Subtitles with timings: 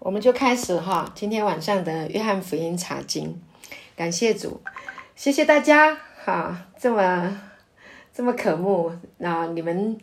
[0.00, 3.36] 我们就开始哈，今天晚上的约翰福音查经，
[3.96, 4.60] 感谢主，
[5.16, 7.40] 谢谢大家哈，这么
[8.14, 9.98] 这么渴慕啊，你们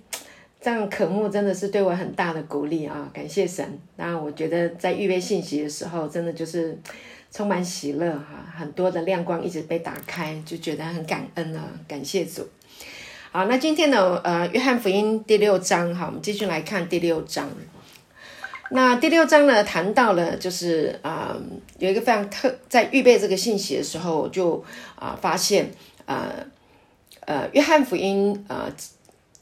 [0.59, 3.79] 这样渴慕真的是对我很大的鼓励啊，感谢神。
[3.95, 6.77] 那我觉得在预备信息的时候，真的就是
[7.31, 12.45] 充满喜乐哈，很多的亮光一直被打开，就觉得很感恩啊，感谢主。
[13.31, 17.49] 好，那今天呢，呃，约翰福音第六章哈，我们继续来看第六章。
[18.71, 21.37] 那第六章呢，谈到了就是啊，
[21.77, 24.63] 有一个非常特，在预备这个信息的时候，就
[24.95, 25.71] 啊发现
[26.05, 26.31] 啊
[27.21, 28.69] 呃，约翰福音啊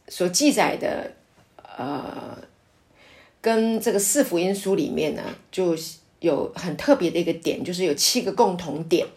[0.10, 1.12] 所记载的
[1.78, 2.38] 呃，
[3.40, 5.76] 跟这个四福音书里面呢，就
[6.20, 9.08] 有很特别的一个点，就是有七个共同点。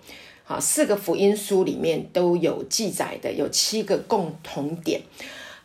[0.47, 5.01] 啊，四个福音书里面都有记载的，有七个共同点。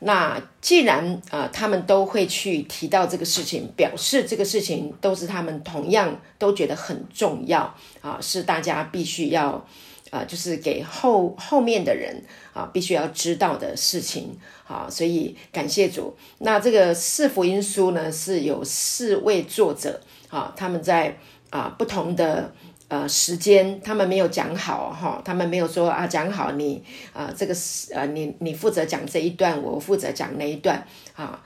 [0.04, 9.64] 那既然啊，他们都会去提到这个事情，表示这个事情都是他们同样都觉得很重要啊，是大家必须要
[10.10, 14.36] 啊，就是给后后面的人啊，必须要知道的事情
[14.68, 14.88] 啊。
[14.90, 16.16] 所以感谢主。
[16.40, 21.18] 那这个四福音书呢，是有四位作者啊，他们在
[21.52, 22.52] 啊不同的。
[22.92, 31.42] 呃，时间他们没有讲好哈，他们没有说啊，讲好你啊，这个是呃，你你负责讲这一段，我负责讲那一段啊，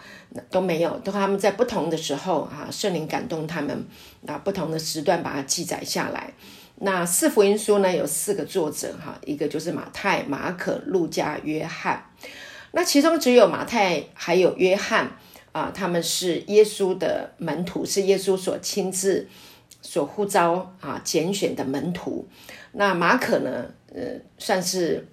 [0.50, 3.86] 都没有，都他们在不同的时候啊，圣灵感动他们
[4.26, 6.34] 啊，不同的时段把它记载下来。
[6.78, 12.10] 那四福音书呢，有四个作者哈，一个就是马太、马可、路加、约翰。
[12.72, 15.12] 那其中只有马太还有约翰
[15.52, 19.30] 啊，他们是耶稣的门徒，是耶稣所亲自。
[19.88, 22.28] 所呼召啊，拣选的门徒，
[22.72, 23.66] 那马可呢？
[23.94, 24.02] 呃，
[24.38, 25.08] 算是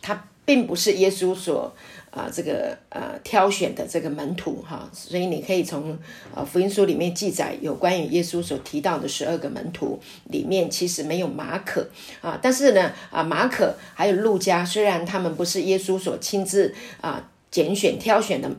[0.00, 1.72] 他并不是耶稣所
[2.10, 5.96] 啊这个呃挑选的这个门徒哈，所以你可以从
[6.34, 11.86] 呃福音书里面记载有关于耶稣所提到的十二个门徒里面，其实没有马可
[12.22, 18.50] 啊，但是呢啊马可还有路加，虽然他们不是耶稣所亲自啊拣选挑选的。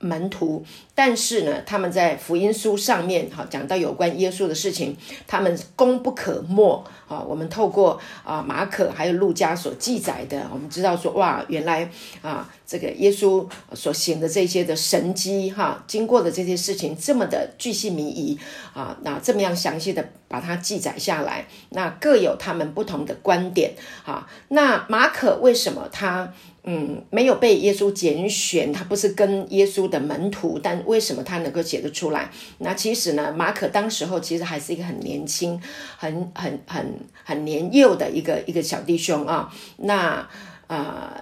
[0.00, 0.64] 门徒，
[0.94, 7.20] 但是呢，他们在福音书上面哈讲到有关耶稣的事情，他们功不可没啊。
[7.20, 11.90] 我们透过啊马可还有路加所记载的，我们知道说哇，原来
[12.22, 18.38] 啊这个耶稣所行的这些的神迹哈，经过的这些事情这么的巨细靡遗
[18.74, 23.72] 啊，那这么样详细的把它记载下来，那各有他们不同的观点
[24.04, 24.28] 啊。
[24.48, 26.32] 那马可为什么他？
[26.70, 32.30] 嗯，没有被耶稣拣选，他不是跟耶稣的门徒，但为什么他能够写得出来？
[32.58, 35.58] 那其实呢，马可当时候其实还是一个很年轻、
[35.96, 39.50] 很很很很年幼的一个一个小弟兄啊。
[39.78, 40.28] 那
[40.66, 41.18] 啊，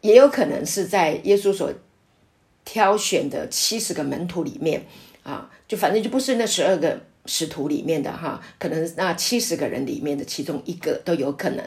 [0.00, 1.70] 也有可能是在耶稣所
[2.64, 4.86] 挑选的七十个门徒里面
[5.22, 6.98] 啊，就反正就不是那十二个。
[7.28, 11.64] 使徒里面的哈，可能那七十个人里面的其中一个都有可能，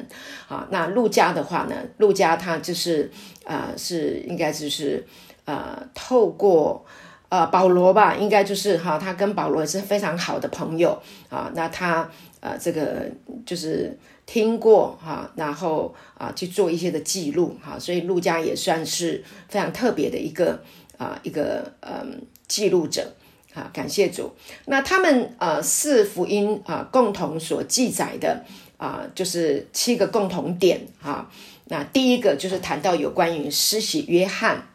[0.47, 3.11] 啊，那陆家的话呢，陆家他就是
[3.45, 5.05] 啊，是应该就是
[5.45, 6.83] 呃，透过
[7.29, 10.99] 呃保罗吧，应该就是哈，他跟保罗也是非常好的朋友
[11.29, 13.05] 啊，那他呃这个
[13.45, 13.95] 就是
[14.25, 20.63] 听过哈，然后啊去做一些的记录哈，所以陆家也算是非常特别的一个
[20.97, 23.13] 啊一个嗯记录者。
[23.53, 24.31] 啊，感谢主。
[24.65, 28.45] 那他们呃四福音啊共同所记载的
[28.77, 31.29] 啊，就是七个共同点啊。
[31.65, 34.67] 那第一个就是谈到有关于施洗约翰。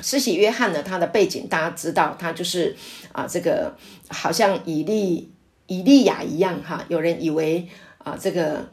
[0.00, 2.76] 施洗约翰呢，他的背景大家知道，他就是
[3.12, 3.76] 啊这个
[4.08, 5.30] 好像以利
[5.66, 6.84] 以利亚一样哈。
[6.88, 7.68] 有人以为
[7.98, 8.68] 啊这个。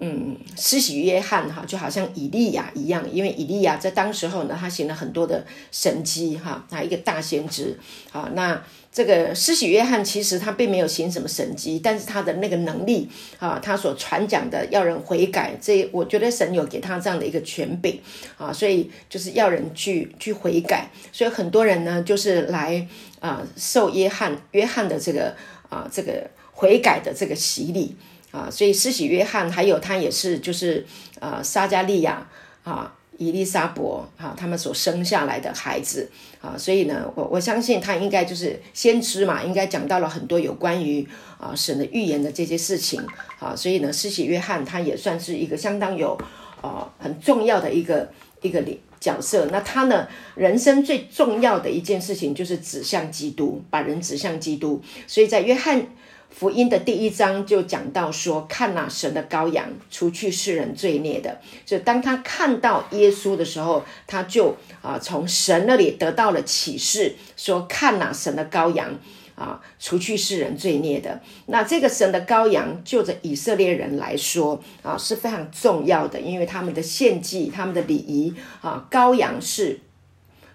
[0.00, 7.76] 嗯，施洗约翰哈，就好像以利亚一样，因为以利亚在当时候呢，他行了很多的神迹哈，他一个大先知
[8.12, 8.30] 啊。
[8.34, 13.08] 那这个施洗约翰其实他并没有行什么神迹，但是他的那个能力
[13.40, 18.00] 啊，他所传讲的要人悔改，这我觉得神有给他这样的一个权柄
[18.36, 22.86] 啊，所以就是要人去去悔改，所以很多人呢就是来
[23.18, 25.34] 啊受约翰约翰的这个
[25.68, 27.96] 啊这个悔改的这个洗礼。
[28.30, 30.84] 啊，所以施洗约翰还有他也是就是
[31.18, 32.28] 呃撒加利亚
[32.62, 36.10] 啊伊丽莎伯啊他们所生下来的孩子
[36.42, 41.08] 啊，所以呢我我相信他应该就是先知嘛，应该讲到了很多有关于
[41.38, 43.02] 啊神的预言的这些事情
[43.40, 46.16] 啊，所以呢施洗约翰他也算是一个相当有
[46.60, 48.62] 啊很重要的一个一个
[49.00, 49.48] 角色。
[49.50, 55.86] 那他呢人生最重要的一件事情就是指向基督，把人指向基督，所以在约翰。
[56.30, 61.40] 福音的第一章就讲到说，看呐，神的羔羊，除去世人罪孽的。
[61.66, 68.96] 就当他看到耶稣的时候，他就啊从神那里得到了启示，说看呐，神的羔羊
[69.34, 71.20] 啊，除去世人罪孽的。
[71.46, 79.80] 那这个神的羔羊，就着以色列人来说啊，是非常重要的，因为他们的献祭、他们的礼仪啊，羔羊是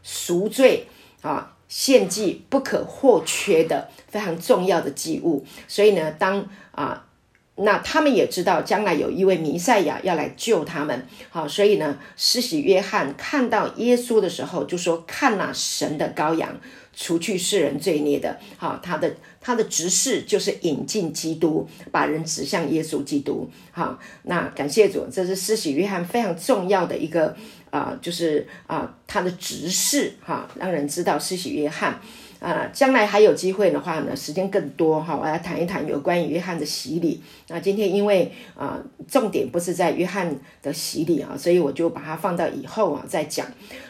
[0.02, 0.88] 赎罪
[1.22, 5.44] 啊，献祭不可或缺的非常重要的祭物。
[5.68, 7.08] 所以呢，当啊。
[7.56, 16.60] 那他们也知道将来有一位弥赛亚要来救他们，好，所以呢，施洗约翰看到耶稣的时候就说：“看那神的羔羊，
[16.96, 23.48] 除去世人罪孽的。”好，他的他的执事就是引进基督，把人指向耶稣基督。
[23.72, 27.38] 好，那感谢主，这是施洗约翰非常重要的一个
[27.74, 32.00] 啊，就是啊，他的执事哈，让人知道施洗约翰。
[32.40, 37.24] 啊，将来还有机会的话呢，时间更多哈，我来谈一谈有关于约翰的洗礼。
[37.48, 38.78] 那今天因为啊，
[39.08, 43.48] 重点不是在约翰的洗礼啊，所以我就把它放到以后啊再讲。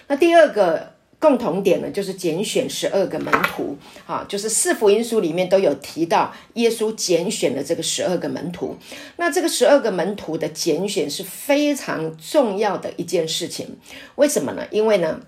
[0.08, 0.93] 那第二个
[1.24, 8.76] 共同点呢，就是拣选十二个门徒啊，就是四福音书里面都有提到耶稣拣选的这个十二个门徒。
[9.16, 13.78] 那这个十二个门徒的拣选是非常重要的一件事情，
[14.16, 14.68] 为什么呢？
[14.70, 15.22] 因为呢。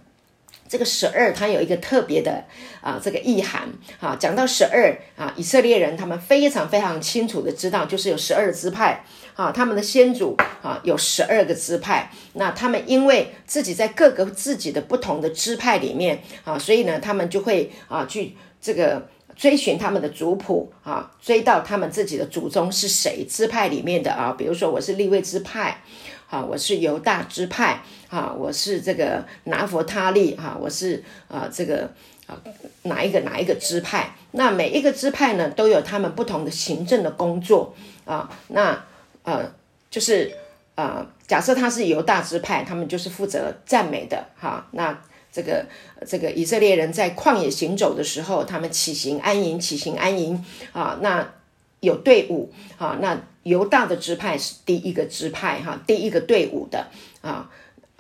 [0.68, 2.44] 这个十二，它有一个特别的
[2.82, 3.70] 啊，这个意涵
[4.00, 4.18] 啊。
[4.20, 12.10] 讲到十二啊，以色列人他们非常非常清楚的知道，就是有十二支派啊，他们的先祖啊有十二个支派。
[12.34, 24.34] 那他们因为自己在各个自己的不同的支派里面啊，所以呢，他们就会啊去这个追寻他们的族谱啊，追到他们自己的祖宗是谁支派里面的啊。
[24.38, 25.82] 比如说我是立位支派。
[26.28, 31.88] 啊，我是犹大支派，啊，我是这个拿佛他利，啊，我是啊这个
[32.26, 32.36] 啊
[32.82, 34.16] 哪一个哪一个支派？
[34.32, 38.28] 那每一个支派呢，都有他们不同的行政的工作啊。
[38.48, 38.84] 那
[39.26, 39.54] 呃，
[39.92, 40.34] 就是
[40.76, 44.66] 啊，假设他是犹大支派，他们就是负责赞美的，哈。
[44.72, 44.98] 那
[45.34, 45.66] 这个
[46.08, 50.98] 这个以色列人在旷野行走的时候，他们起行安营，起行安营啊。
[51.02, 51.34] 那
[51.82, 53.22] 有队伍啊，那。
[53.46, 56.88] 犹大的支派是第一个支派哈，第一个队伍的
[57.22, 57.48] 啊，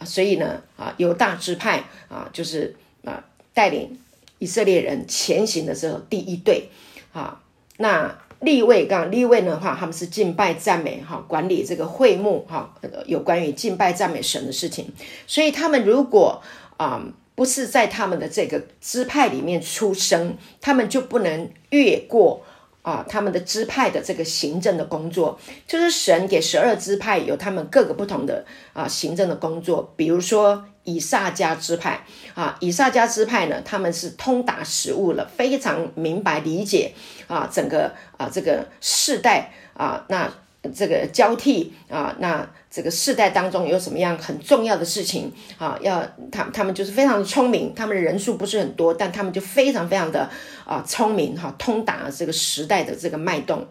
[0.03, 3.23] 所以呢啊，犹大支派啊，就是啊
[3.53, 3.99] 带领
[4.39, 6.69] 以色列人前行的时候第一队
[7.13, 7.39] 啊。
[7.77, 12.73] 那立位刚立位的话，他们是敬拜赞美哈，管理这个会幕哈，
[13.05, 14.91] 有关于敬拜赞美神的事情。
[15.27, 16.41] 所以他们如果
[16.77, 17.01] 啊
[17.35, 22.43] 不是在他们的这个支派里面出生，他们就不能越过。
[22.81, 29.91] 啊，他们的支派的这个行政的工作，就是神给十二支派有他们各个不同的啊行政的工作。
[29.95, 36.93] 比如说以撒家支派啊，以撒家支派呢，他们是通达食物了，非常明白理解
[37.27, 40.31] 啊整个啊这个世代啊那。
[40.73, 45.77] 这个交替啊，那这个世代当中有什么样很重要的事情啊？
[45.79, 50.27] 要他他们就是非常的聪明，他们的人数不是很多，但他们就非常非常的
[50.65, 53.67] 啊聪明哈，通达这个时代的这个脉动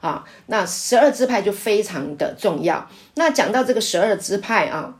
[0.00, 0.24] 啊。
[0.46, 2.88] 那十二支派就非常的重要。
[3.16, 4.94] 那讲到这个十二支派啊，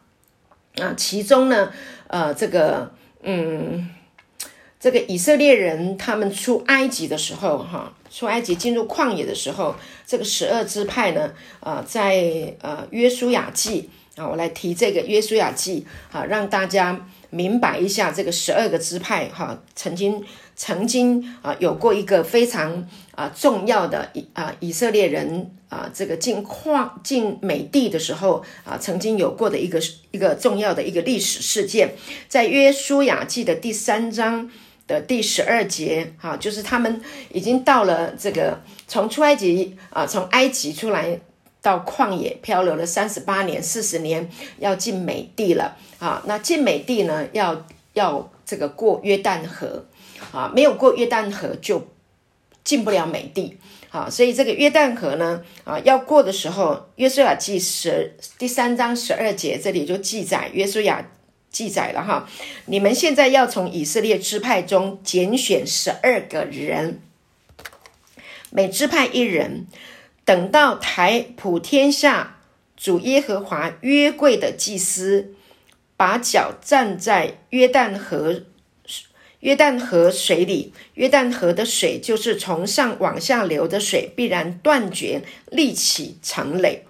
[0.81, 1.73] 啊，其中呢，
[2.09, 2.93] 呃，这个
[3.23, 3.91] 嗯。
[4.79, 9.75] 这个以色列人他们出埃及的时候，哈，出埃及进入旷野的时候，
[10.07, 20.23] 这个十二支派呢，啊，在呃约书亚记啊，我来提这个约书亚记啊，让大家明白一下这个十二个支派哈，曾经
[20.55, 22.87] 曾经啊有过一个非常
[23.17, 29.81] 啊重要的以啊以色列人啊这个进旷进美地的时候啊，曾经有过的一个
[30.13, 31.95] 一个重要的一个历史事件，
[32.29, 34.49] 在约书亚记的第三章。
[34.89, 41.19] 的第十二节，哈，就是他们已经到了这个从出埃及啊，从埃及出来
[41.61, 44.31] 到旷野漂流了三十八年、四十年，
[44.61, 46.23] 要进美地了啊。
[46.27, 49.85] 那进美地呢，要要这个过约旦河
[50.31, 51.85] 啊，没有过约旦河就
[52.67, 53.57] 进不了美地
[53.89, 54.11] 啊。
[54.11, 61.07] 所以这个约旦河呢，啊，要过的时候，约书亚记十第三章十二节这里就记载约书亚。
[61.49, 62.29] 记载了哈，
[62.67, 67.01] 你们现在要从以色列支派中拣选十二个人，
[68.51, 69.67] 每支派一人，
[70.27, 72.41] 等到台普天下
[72.77, 75.35] 主耶和华约柜的祭司
[75.97, 78.43] 把脚站在约旦河
[79.47, 85.23] 约旦河水里，约旦河的水就是从上往下流的水，必然断绝，
[85.53, 86.83] 立起成垒。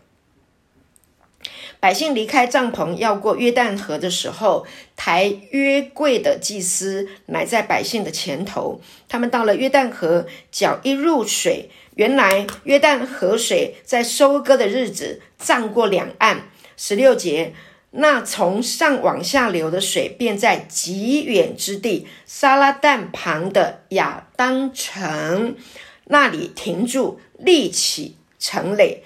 [1.79, 8.81] 百姓离开帐篷要过约旦河的时候，抬约柜的祭司乃在百姓的前头。
[9.07, 16.49] 他们到了约旦河，脚一入水，原来约旦河水在收割的日子涨过两岸。
[16.79, 17.55] 十六节，
[17.99, 25.57] 那从上往下流的水，便在极远之地沙拉旦旁的亚当城
[26.05, 29.03] 那里停住，立起城垒。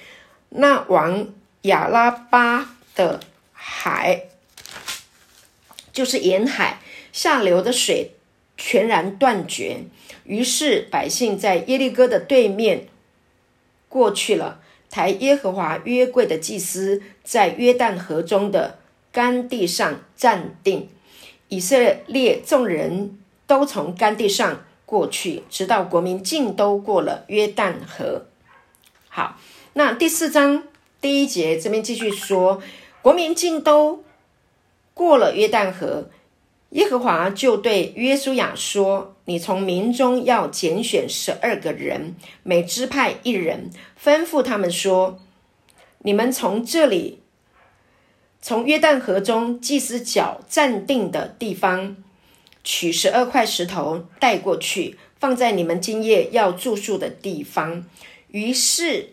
[0.49, 1.29] 那往
[1.63, 3.21] 亚拉巴的
[3.53, 4.25] 海，
[5.93, 6.81] 就是沿海
[7.13, 8.11] 下流的水，
[8.57, 9.85] 全然断绝。
[10.25, 12.89] 于是百姓在耶利哥的对面
[13.89, 14.61] 过去了。
[14.91, 18.80] 抬耶和华约柜的祭司在约旦河中的。
[19.13, 20.89] 干地上站定，
[21.49, 21.77] 以色
[22.07, 28.27] 列众人都从干地上过去，直到国民尽都过了约旦河。
[29.09, 29.37] 好，
[29.73, 30.63] 那第四章
[31.01, 32.63] 第一节这边继续说，
[33.03, 34.05] 国民尽都
[34.95, 36.09] 过了约旦河，
[36.71, 42.15] 耶和华就对约书亚说：“你从民中要拣选十二个人，
[42.45, 45.19] 每支派一人，吩咐他们说：
[45.99, 47.19] 你们从这里。”
[48.43, 51.97] 从约旦河中祭司脚站定的地方
[52.65, 57.85] 取十二块石头带过去，放在你们今夜要住宿的地方。
[58.29, 59.11] 于是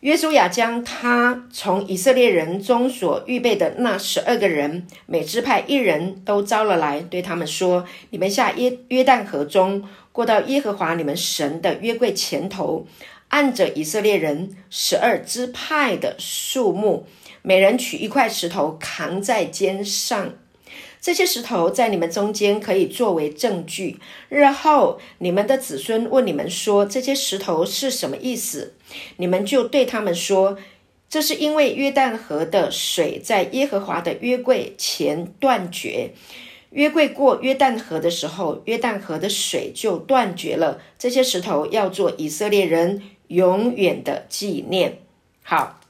[0.00, 12.86] 约书亚将他从以色列人中所预备的那十二个人，每支派一人都招了来，对他们说：“你们下约约旦河中，过到耶和华你们神的约柜前头，
[13.28, 17.06] 按着以色列人十二支派的数目。”
[17.46, 20.32] 每人取一块石头扛在肩上，
[20.98, 23.98] 这些石头在你们中间可以作为证据。
[24.30, 28.72] 日后你们的子孙问你们说这些石头是什么意思，
[29.18, 30.56] 你们就对他们说：
[31.10, 36.14] 这是因为约旦河的水在耶和华的约柜前断绝，
[36.70, 40.80] 约柜过约旦河的时候，约旦河的水就断绝了。
[40.98, 45.00] 这些石头要做以色列人永远的纪念。
[45.42, 45.83] 好。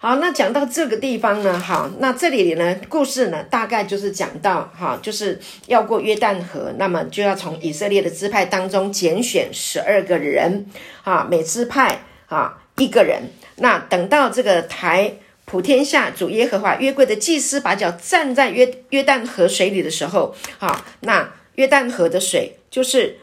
[0.00, 10.66] 好，那讲到这个地方呢，好，那这里呢，故事呢，大概就是讲到，哈，就是要过约旦河，那么就要从以色列的支派当中拣选十二个人，
[11.02, 13.22] 啊，每支派啊一个人。
[13.56, 15.14] 那等到这个台
[15.44, 23.18] 普天下主耶和华约柜的祭司把脚站在约约旦河水里的时候，哈，那约旦河的水就是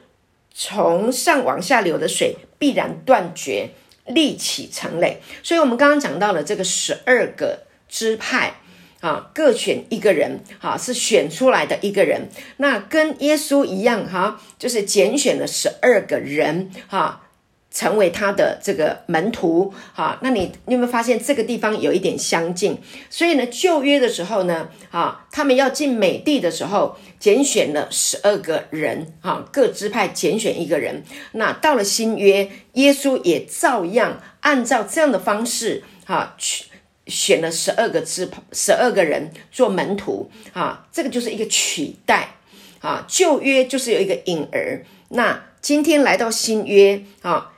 [0.53, 3.69] 从上往下流的水必然断绝。
[4.07, 8.55] 立起成垒，所以我们刚刚讲到了这个十二个支派
[9.01, 17.21] 啊，各选一个人，哈，是选出来的一个人，那跟耶稣一样，哈，就是拣选了十二个人，哈。
[17.75, 22.77] 成为他的这个门徒，哈，那你你有没有发现这个地方有一点相近？
[23.09, 31.03] 所以呢，旧约的时候呢，啊，他们要进美地的时候，拣选了十二个人，哈，各支派拣选一个人。
[31.33, 36.63] 那到了新约，耶稣也照样按照这样的方式，哈，去
[37.07, 42.35] 选了十二个支十二个人做门徒，啊，这个就是一个取代，
[42.79, 47.51] 啊，旧约就是有一个影儿，那今天来到新约，啊。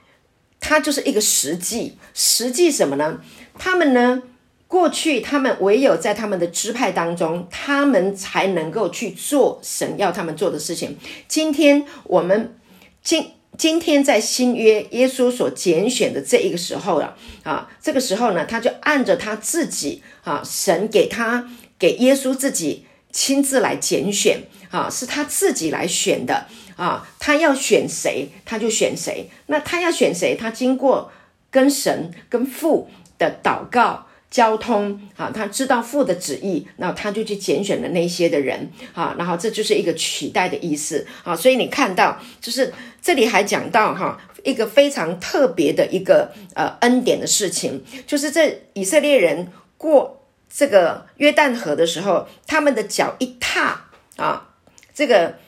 [0.69, 3.21] 它就是一个实际，实际什么呢？
[3.57, 4.21] 他们呢，
[4.67, 10.97] 过去他们唯有在他们的支派当中，他们才能够去做神要他们做的事情。
[11.25, 12.53] 今天我们
[13.01, 26.47] 今今天在新约耶稣所拣选的这一个时候了啊，这个时候呢，他就按着他自己啊，神给他给耶稣自己亲自来拣选啊，是他自己来选的。
[26.77, 29.29] 啊，他要选谁，他就选谁。
[29.47, 31.11] 那他要选谁，他经过
[31.49, 53.85] 跟神、跟父的祷告交通，啊，他知道父的旨意，那他就去拣选了那些的人，啊，然后这就是一个取代的意思，啊，所以你看到，就是这里还讲到哈，一个非常特别的一个呃恩典的事情，就是这以色列人过这个约旦河的时候，他们的脚一踏
[54.17, 54.49] 啊，
[54.93, 55.39] 这个。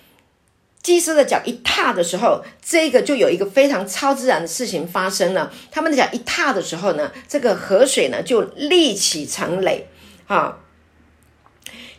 [0.90, 5.54] 祭司的脚一踏的时候，这个就有一个非常超自然的事情发生了。
[5.70, 9.88] 他们的脚一踏的时候呢，这个河水呢就立起成垒，
[10.26, 10.58] 啊，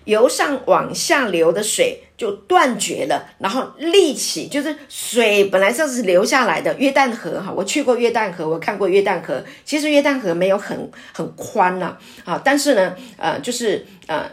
[0.07, 6.75] 由上往下流的水就断绝了，然后立起，就是水本来就是流下来的。
[6.77, 14.29] 约旦河哈，我去过约旦河，我看过约旦河，其实约旦河没有很很宽呐，啊，但是呢，呃，就是呃。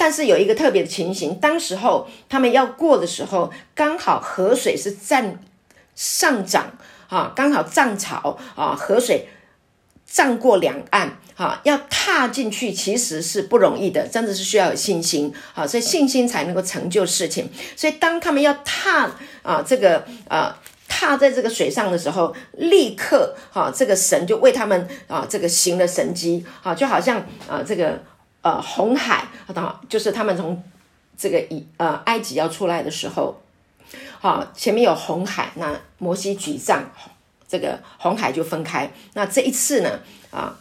[0.00, 5.38] 但是有一个特别的情形，当时候他们要过的时候，刚好河水是涨
[5.94, 6.72] 上涨
[7.10, 9.28] 啊，刚好涨潮啊，河水
[10.06, 17.50] 涨过两岸啊，要踏进去其实是不容易的，真的是需要有信心啊，所以信心才能够成就事情。
[17.76, 19.10] 所以当他们要踏
[19.42, 20.58] 啊这个啊。
[20.92, 28.02] 踏在这个水上的时候，立刻哈，这个神就为他们啊，这个行了神迹，啊，就好像啊，这个
[28.42, 30.62] 呃红海，啊，就是他们从
[31.16, 33.40] 这个以呃埃及要出来的时候，
[34.20, 36.84] 好，前面有红海，那摩西举杖，
[37.48, 38.92] 这个红海就分开。
[39.14, 40.56] 那这一次呢，啊。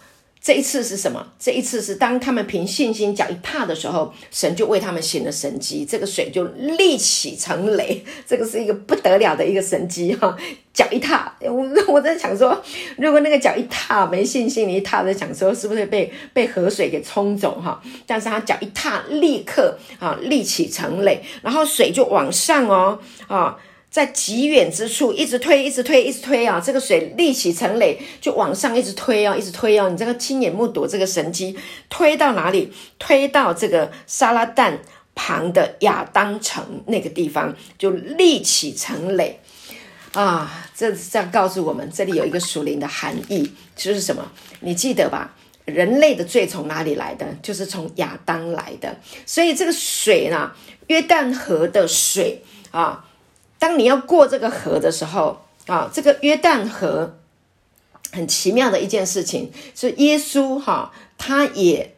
[0.50, 1.24] 这一次是什么？
[1.38, 10.36] 这一次是当他们凭信心脚一踏的时候，神就为他们行了神迹，这个水就立起成雷， 这个是一个不得了的一个神迹哈！
[10.74, 12.60] 脚一踏，我我在想说，
[12.98, 17.80] 如果那个脚一踏没信心，你一踏在想说是不是被被河水给冲走哈？
[18.08, 23.56] 但是他脚一踏，立刻啊立起成雷，然后水就往上哦啊。
[23.90, 26.62] 在极远之处一直推，一直推，一直推啊！
[26.64, 29.90] 这个水立起成垒，就往上一直推啊，一直推啊！
[29.90, 31.58] 你这个亲眼目睹这个神机
[31.90, 32.72] 推到哪里？
[33.00, 34.78] 推到这个沙拉旦
[35.16, 39.40] 旁的亚当城那个地方，就立起成垒
[40.14, 40.68] 啊！
[40.76, 44.32] 这这样告诉我们，这里有一个属灵的含义，就是什么？
[44.60, 45.36] 你记得吧？
[45.66, 47.26] 人类的罪从哪里来的？
[47.42, 48.96] 就是从亚当来的。
[49.26, 50.52] 所以这个水呢，
[50.86, 53.08] 约旦河的水啊。
[53.60, 57.18] 当你要过这个河的时候啊，这个约旦河
[58.12, 61.96] 很奇妙的一件事情是耶稣哈，他也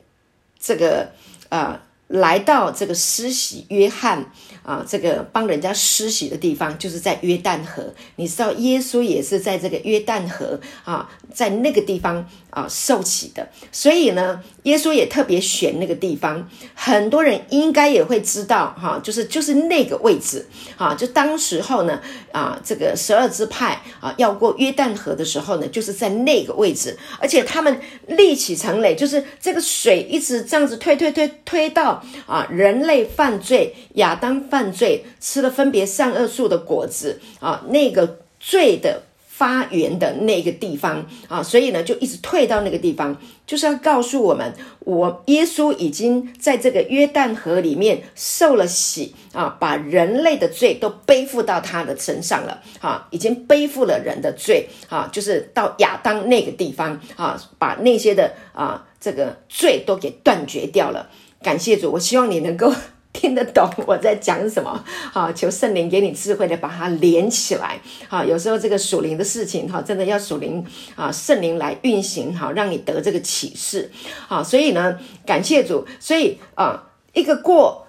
[0.59, 1.11] 这个
[1.49, 4.31] 呃来到这个施洗约翰
[4.63, 7.93] 啊，这个帮人家施洗的地方就是在约旦河。
[8.15, 12.27] 你知道耶稣也是在这个约旦河啊，在那个地方。
[12.51, 16.49] 啊，受洗的，所以呢，耶稣也特别选那个地方。
[16.75, 22.01] 很多人应该也会知道，哈，就是就是那个位置，啊，就当时候呢，
[22.33, 39.03] 啊，这个十二支派啊，要过约旦河的时候呢，就是在那个位置，而且他们立起成垒，就是这个水一直这样子推推推推到啊，人类犯罪，亚当犯罪，吃了分别善恶树的果子啊，那个罪的。
[39.41, 43.17] 发源的那个地方啊，所以呢，就一直退到那个地方，
[43.47, 61.09] 就是要告诉我们，我耶稣已经在这个约旦河里面受了洗啊，把人类的罪都背负到他的身上了啊，已经背负了人的罪啊，就是到亚当那个地方啊，把那些的啊这个罪都给断绝掉了。
[61.41, 62.71] 感谢主，我希望你能够。
[63.13, 64.83] 听得懂我在讲什么？
[65.11, 67.79] 好，求圣灵给你智慧的把它连起来。
[68.07, 73.91] 好，有时候这个属灵的事情，哈，真的要属灵啊，圣灵来运行，哈，让你得这个启示。
[74.27, 75.85] 好，所以呢，感谢主。
[75.99, 77.85] 所以啊，一个过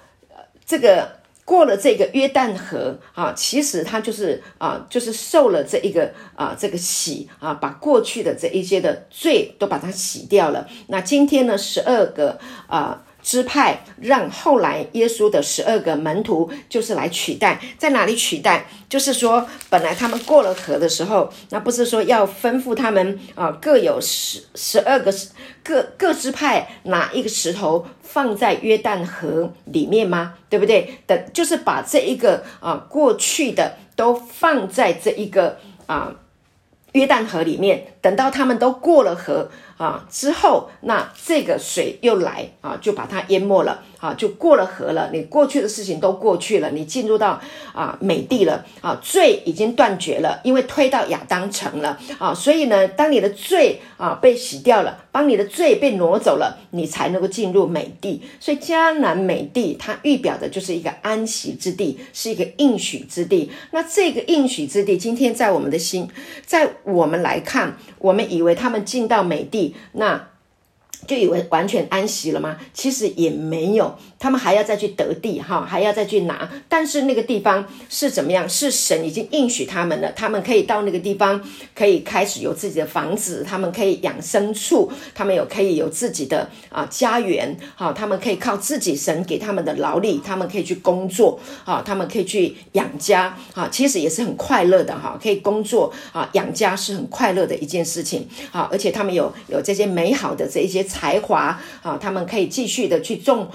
[0.67, 10.69] 这个过了这个约旦河啊，其实他就是啊，就是受了这一个啊这个洗啊，把过去的这一些的罪都把它洗掉了。
[10.89, 13.05] 那今天呢，十二个啊。
[13.23, 18.67] 支派让后来耶稣的十二个门徒就是来取代，在哪里取代？
[18.89, 25.15] 就是说，本来他们过了河的时候，那不是说要吩咐他们啊，各有十十二个
[25.63, 30.35] 各各支派拿一个石头放在约旦河里面吗？
[30.51, 30.99] 对不对？
[31.07, 36.13] 等就是把这一个啊过去的都放在这一个啊
[36.93, 39.51] 约旦河里面，等到他们都过了河。
[39.83, 43.83] 啊，之后那这个水又来啊，就把它淹没了。
[44.03, 47.41] 啊，就过了河了，你过去的事情都过去了，你进入到
[47.73, 58.21] 啊美地了啊，罪已经断绝了，因为推到亚当城了啊，所以呢，当你的罪啊被洗掉了，帮你的罪被挪走了，你才能够进入美地。
[58.41, 63.53] 所以迦南美地它预表的就是一个安息之地，是一个应许之地。
[63.71, 66.09] 那这个应许之地，今天在我们的心，
[66.45, 70.29] 在我们来看，我们以为他们进到美地，那。
[71.05, 72.57] 就以为完全安息了吗？
[72.73, 76.49] 其实也没有，他们还要再去得地哈，还要再去拿。
[76.69, 78.49] 但是那个地方是怎么样？
[78.49, 81.43] 是神已经应许他们了，他们可以到那个地方，
[81.75, 100.87] 可以开始有自己的房子，他们可以养牲畜，他们有可以有自己的啊家园，哈，他们可以靠自己神给他们的劳力，他们可以去工作，啊，他们可以去养家，啊，其实也是很快乐的哈，可以工作啊，养家是很快乐的一件事情，啊，而且他们有有这些美好的这一些。
[100.93, 103.49] 才华啊，他们可以继续的去种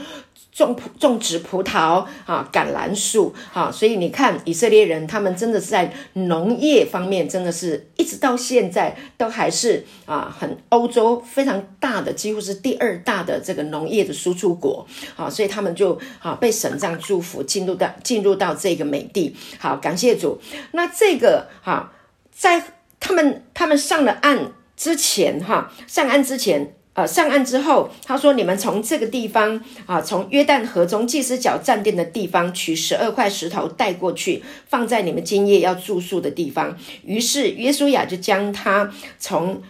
[0.57, 14.83] 种种植葡萄啊，橄榄树啊，所以你看以色列人，他们真的是在农业方面，真的是一直到现在都还是啊，很欧洲非常大的，几乎是第二大的这个农业的输出国
[15.15, 19.35] 啊，所以他们就啊被神这样祝福，进入到进入到这个美地。
[19.59, 20.41] 好，感谢主。
[20.71, 21.93] 那这个哈，
[22.31, 22.63] 在
[22.99, 26.73] 他们他们上了岸之前哈，上岸之前。
[26.97, 39.61] 呃，上岸之后，他说：“你们从这个地方啊，从约旦河中祭司角站定的地方取十二块石头带过去，放在你们今夜要住宿的地方。”于是约书亚就将他从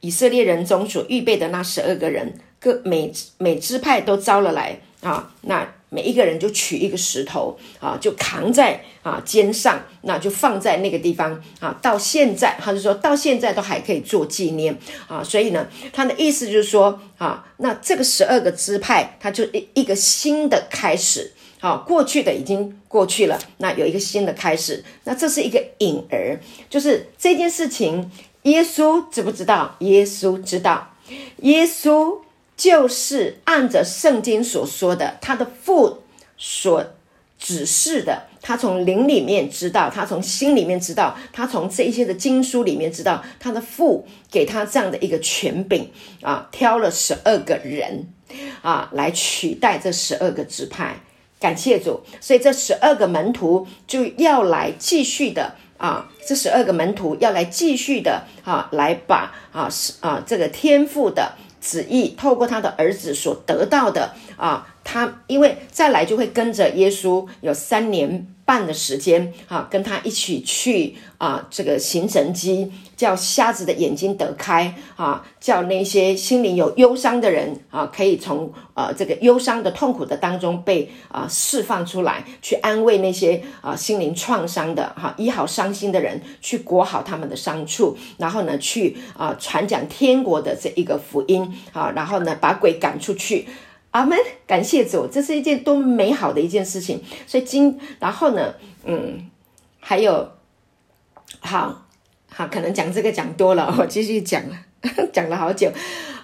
[0.00, 5.66] 以色列人中所预备的那十二个人，各每每支派都招了来啊，那。
[5.94, 11.78] 每一个人就取一个石头啊，就扛在啊肩上，那就放在那个地方啊。
[11.80, 14.76] 到现在，他就说到现在都还可以做纪念
[15.06, 15.22] 啊。
[15.22, 21.76] 所以呢，他的意思就是说啊，那这个十二个支派，它就一一个新的开始啊。
[21.86, 24.84] 过去的已经过去了，那有一个新的开始。
[25.04, 28.10] 那这是一个引儿，就是这件事情，
[28.42, 29.76] 耶稣知不知道？
[29.78, 30.96] 耶稣知道，
[31.42, 32.23] 耶稣。
[32.56, 36.02] 就是按着圣经所说的，他的父
[36.36, 36.84] 所
[37.38, 45.90] 指示的，他从灵里面知道，他从心里面知道，他从这一些的经书里面知道，他的父给他这样的一个权柄
[46.22, 48.06] 啊，挑了十二个人
[48.62, 51.00] 啊来取代这十二个支派，
[51.40, 61.34] 感谢主，所以这十二个门徒就要来继续的啊，这十二个门徒要来继续的啊，来把啊是啊这个天赋的。
[61.64, 93.48] 旨意透过他的儿子所得到的啊，他因为再来就会跟着耶稣有三年半的时间啊，跟他一起去啊，这个行神机，叫瞎子的眼睛得开啊，叫那些心灵有忧伤的人啊，可以从呃这个忧伤的痛苦的当中被啊释放出来，去安慰那些啊心灵创伤的哈，医好伤心的人，去裹好他们的伤处，然后呢去啊传讲天国的这一个福音啊，然后呢把鬼赶出去。
[93.94, 97.00] 阿门，感谢主，这是一件多么美好的一件事情。
[97.28, 98.52] 所以今，然后呢，
[98.84, 99.30] 嗯，
[99.78, 100.32] 还有，
[101.38, 101.86] 好
[102.28, 104.58] 好，可能讲这个讲多了，我继续讲了，
[105.12, 105.70] 讲了好久。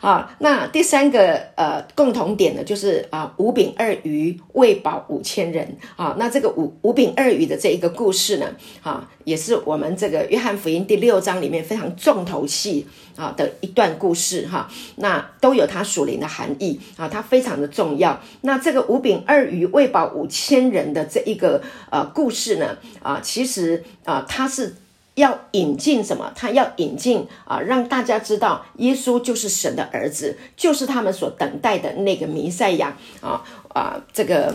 [0.01, 6.16] 啊，那第三个呃共同点呢，就是啊五饼二鱼喂饱五千人啊。
[6.18, 8.46] 那这个五五饼二鱼的这一个故事呢，
[8.83, 14.70] 啊，也是我们这个约翰福音第六章里面非常重头戏啊的一段故事哈。
[14.96, 18.18] 那都有它属灵的含义啊，它非常的重要。
[18.40, 24.77] 那这个五饼二鱼喂饱五千人的这一个呃故事呢，啊，其实啊它是。
[25.20, 26.33] 要引进什么？
[26.35, 34.02] 他要引进啊，让大家知道耶稣就是神的儿子，就是他们所等待的那个弥赛亚啊啊！
[34.12, 34.54] 这个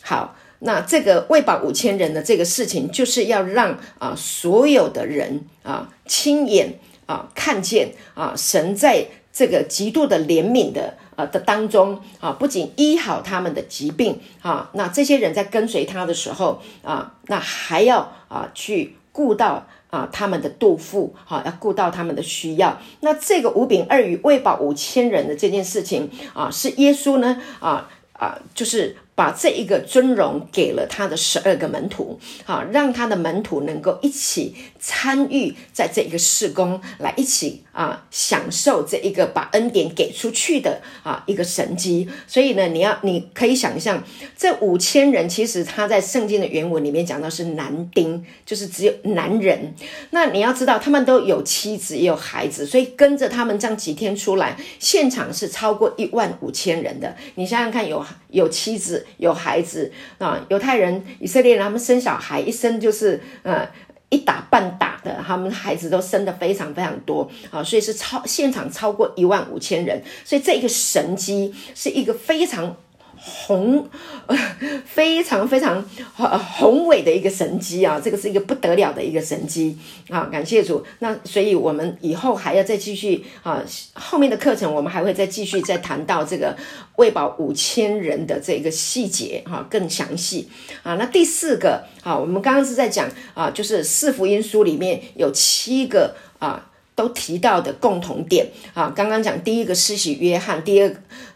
[0.00, 19.66] 好，那这个喂饱五千人的这个事情，就是要让啊所有的人啊亲眼啊看见啊神在这个极度的怜悯的啊的当中啊，不仅医好他们的疾病啊，那这些人在跟随他的时候啊，那还要啊去顾到。
[19.94, 22.76] 啊，他们的肚腹，哈，要顾到他们的需要。
[23.00, 28.96] 那这个五饼二鱼喂饱五千人的这件事情，啊，是耶稣呢，啊啊，就是。
[29.14, 42.08] 把这一个尊荣给了他的十二个门徒，啊，让他的门徒能够一起参与在这一个事工，来一起啊享受这一个把恩典给出去的啊一个神机。
[42.26, 44.02] 所以呢，你要你可以想象，
[44.36, 49.74] 这五千人其实他在圣经的原文里面讲到是男丁，就是只有男人。
[50.10, 57.14] 那你要知道，他们都有妻子也有孩子，所以跟着他们这样几天出来，现场是超过一万五千人的。
[57.36, 59.06] 你想想看，有有妻子。
[59.18, 63.66] 有孩子啊，犹太人、以色列人，他们生小孩一生就是呃
[64.10, 72.76] 一打半打的，他们孩子都生的非常非常多啊，所以是超现场超过一万五千人，所以这一个神机是一个非常。
[73.26, 73.88] 宏，
[74.84, 75.82] 非常非常
[76.14, 77.98] 宏伟的一个神机啊！
[77.98, 79.78] 这个是一个不得了的一个神机
[80.10, 80.28] 啊！
[80.30, 80.84] 感谢主。
[80.98, 86.54] 那所以我们以后还要再继续啊，后面的课程我们还会再继续再谈到这个
[86.96, 90.46] 喂饱五千人的这个细节哈，更详细
[90.82, 90.96] 啊。
[90.96, 96.70] 那第四个啊，我们刚刚是在讲啊，就是四福音书里面有七个啊。
[96.96, 100.94] 都提到的共同点啊，刚刚讲第一个施洗约翰，第二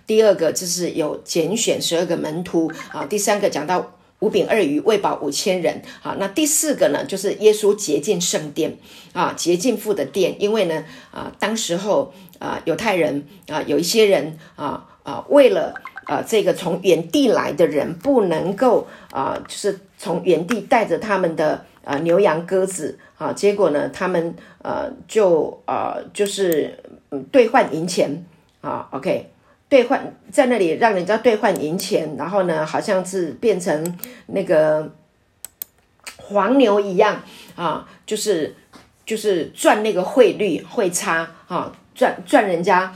[0.08, 8.76] 第二个就是有拣选十二个门徒啊，第三个讲到五饼二鱼喂饱五千人啊，那第四个呢就是耶稣洁净圣殿
[9.12, 15.74] 啊，洁净父的殿，因为呢啊，当时候啊犹太人啊有一些人啊啊为了
[16.06, 22.98] 啊这个从原地来的人不能够啊就是从原地带着他们的啊牛羊鸽子。
[23.18, 26.78] 啊，结果呢，他们呃就呃就是
[27.32, 28.24] 兑换银钱
[28.60, 29.32] 啊，OK，
[29.68, 34.90] 兑换在那里让人家兑换银钱，然后呢，好像是变成那个
[36.16, 37.22] 黄牛一样
[37.54, 38.54] 啊，就是
[39.04, 41.72] 就是赚那个汇率汇差啊。
[41.94, 42.94] 赚赚人家，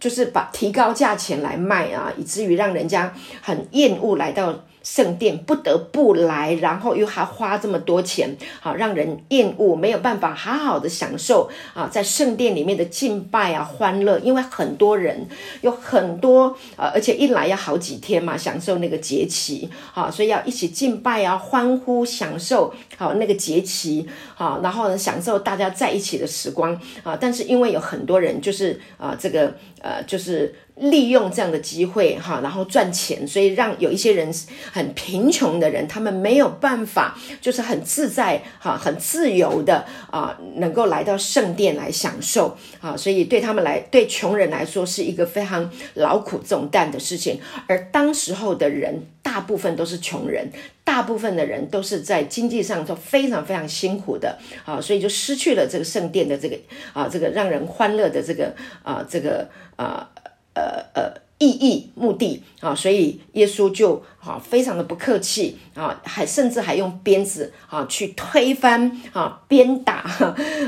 [0.00, 4.64] 就是把提高价钱来卖啊，以至于让人家很厌恶来到。
[4.82, 15.26] 圣殿不得不来，然后又还花这么多钱，好让人厌恶，没有办法好好的享受啊，在圣殿里面的敬拜啊，欢乐，因为很多人
[15.60, 30.54] 有很多呃，而且一来要好几天嘛，享受那个节期，好，所以要一起敬拜啊，欢呼享受好那个节期，好，然后呢，享受大家在一起的时光啊，但是因为有很多人就是啊，这个呃，就是。
[30.76, 34.32] 利用这样的机会哈，然后赚钱，所以让有一些人
[34.72, 47.38] 很贫穷的人，他们没有办法，就是很自在哈，很自由的啊，能够来到圣殿来享受啊，所以对他们来，对穷人来说是一个非常劳苦重担的事情。
[47.66, 50.50] 而当时候的人，大部分都是穷人，
[50.82, 56.56] 大部分的人都是在经济上都非常非常辛苦的啊，所以就失去了这个圣殿的这个
[56.94, 60.08] 啊，这个让人欢乐的这个啊，这个啊。
[60.54, 70.02] 呃呃，意义目的啊，所以耶稣就啊非常的不客气啊，还甚至还用鞭子啊去推翻啊鞭打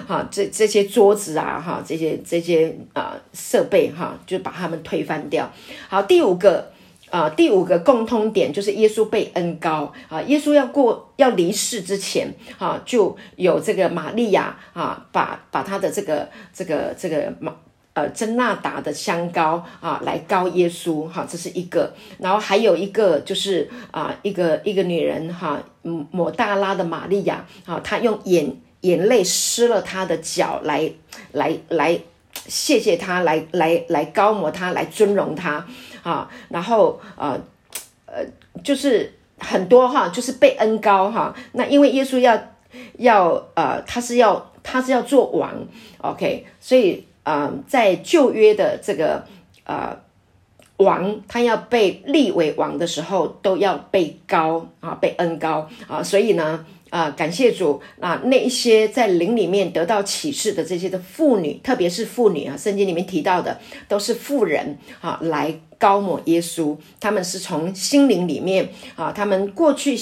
[0.08, 5.50] 哈 这这些桌子啊哈这些这些啊设备哈就把他们推翻掉。
[5.88, 6.72] 好，第五个
[7.10, 17.54] 啊第五个共通点就是耶稣被恩高啊，耶稣要过要离世之前啊，就有这个玛利亚啊把把他的这个这个这个马。
[17.94, 21.94] 呃，真纳达的香膏啊，来膏耶稣哈，这是一个。
[22.18, 30.90] 然后还有一个就是啊，一个一个女人哈，抹大拉的玛利亚啊，她用眼眼泪湿了她的脚，来
[31.30, 31.96] 来来
[32.48, 35.64] 谢谢他，来来来高摩他，来尊荣他
[36.02, 36.28] 啊。
[36.48, 37.40] 然后呃
[38.06, 38.24] 呃，
[38.64, 41.32] 就是很多哈，就是被恩高哈。
[41.52, 42.36] 那因为耶稣要
[42.98, 45.64] 要呃，他是要他是要做王
[45.98, 47.06] ，OK，所以。
[47.24, 49.26] 嗯，在旧约的这个
[49.64, 49.96] 呃
[50.78, 63.58] 王，他要被立为王的时候，都要被高啊，被恩高啊，所以呢，啊，感谢主啊，那一些在灵里面得到启示的这些的妇女，特别是妇女啊，圣经里面提到的
[63.88, 69.96] 都是妇人啊，来高抹耶稣，他们是从心灵里面啊，他们过去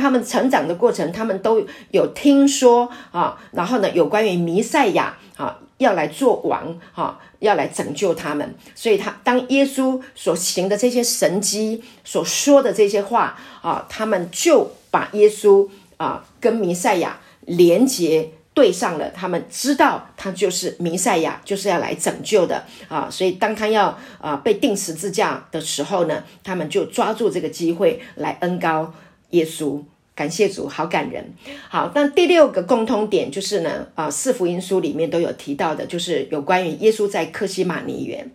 [0.00, 5.58] 他们成长的过程，他们都有听说啊，然后呢，有关于弥赛亚啊。
[5.80, 28.92] 要来做王，哈，要来拯救他们，所以他当耶稣所行的这些神迹，所说的这些话，啊，他们就把耶稣啊跟弥赛亚连接对上了，他们知道他就是弥赛亚，就是要来拯救的啊，所以当他要啊被钉十字架的时候呢，他们就抓住这个机会来恩高
[29.30, 29.82] 耶稣。
[30.12, 31.32] 感谢主，好感人。
[31.70, 38.30] 好，那第六个共通点就是呢，啊，四福音书里面都有提到的，就是有关于耶稣在克西马尼园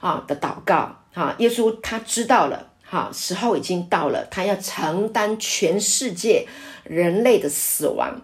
[0.00, 0.96] 啊的祷告。
[1.12, 6.46] 哈，耶稣他知道了，哈，时候已经到了，他要承担全世界
[6.84, 8.22] 人类的死亡。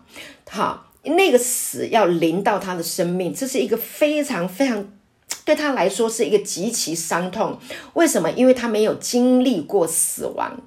[0.48, 4.90] 哈，那个死要临到他的生命，这是一个非常非常
[5.44, 7.58] 对他来说是一个极其伤痛。
[7.92, 8.30] 为什么？
[8.30, 10.58] 因为他没有经历过死亡。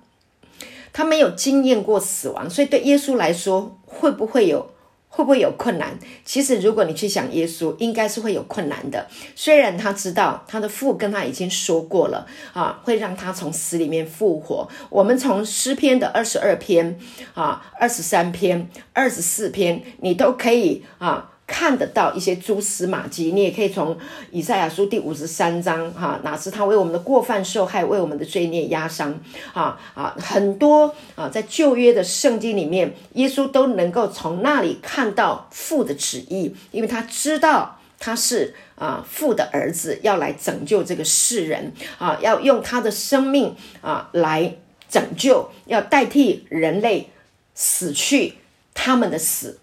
[0.93, 4.71] 他没有经验过死亡，所以对耶稣来说，会不会有
[5.09, 5.99] 会不会有困难？
[6.23, 9.07] 其实，如果你去想耶稣，应该是会有困难的。
[9.35, 14.67] 虽然他知道他的父跟他已经说过了啊，会让他从死里面复活。
[14.89, 16.97] 我们从诗篇的二十二篇
[17.33, 21.30] 啊、二十三篇、二十四篇，你都可以啊。
[21.51, 23.97] 看得到一些蛛丝马迹，你也可以从
[24.31, 29.19] 以赛亚书第五十三章哈，哪是他为我们的过犯受害，为我们的罪孽压伤
[29.53, 44.55] 啊啊，很多啊，在旧约的圣经里面，耶稣都能够从那里看到父的旨意，因为他知道他是啊父的儿子，要来拯救这个世人啊，要用他的生命啊来
[44.89, 47.09] 拯救，要代替人类
[47.53, 48.35] 死去
[48.73, 49.59] 他们的死。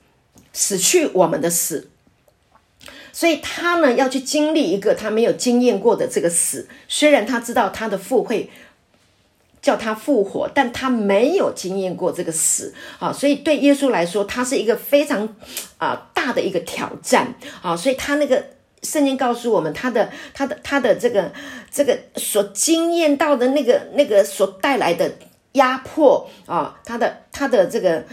[0.60, 1.88] 死去我们的死，
[3.12, 6.66] 所以他呢要去经历一个他没有经验过的这个死。
[6.88, 8.50] 虽然他知道他的父会
[9.62, 13.12] 叫他复活，但他没有经验过这个死啊。
[13.12, 15.36] 所以对耶稣来说，他是一个非常
[15.76, 17.76] 啊大的一个挑战啊。
[17.76, 18.44] 所以他那个
[18.82, 21.32] 圣经告诉我们，他的他的他的这个
[21.70, 25.08] 这个所经验到的那个那个所带来的
[25.52, 28.04] 压迫啊，他的他的这个。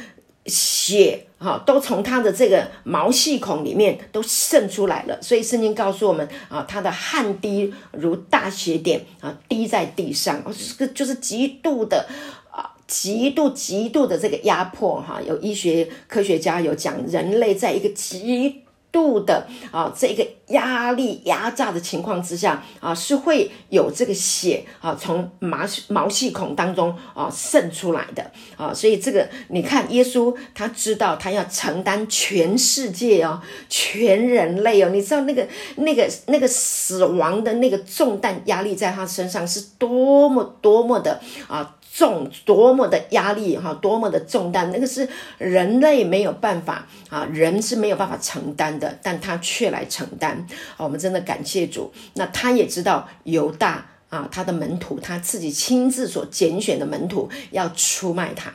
[0.46, 10.44] 血哈都从他的这个毛细孔里面都渗出来了，所以圣经告诉我们啊，他的汗滴如大血点啊，滴在地上，
[10.78, 12.08] 这个就是极度的
[12.52, 15.20] 啊，极度极度的这个压迫哈。
[15.22, 18.64] 有医学科学家有讲，人类在一个极
[18.96, 41.76] 度的啊这个压力压榨的情况之下啊，是会有这个血啊从毛毛细孔当中啊渗出来的啊，所以这个你看，耶稣他知道他要承担全世界哦，全人类哦，你知道那个那个那个死亡的那个重担压力在他身上是多么多么的啊。
[41.98, 50.84] 重多么的压力哈，多么的重担，那个是人类没有办法啊，人是没有办法承担的，但他却来承担啊！
[50.84, 51.94] 我们真的感谢主。
[52.16, 58.52] 那他也知道犹大啊，他的门徒，他自己亲自所拣选的门徒要出卖他。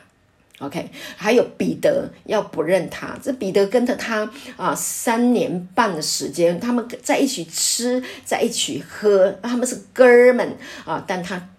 [0.59, 11.49] OK，还有彼得要不认他，这彼得跟着他啊三年半的时间，他们在一起吃，在一起喝，他们是哥们啊，但他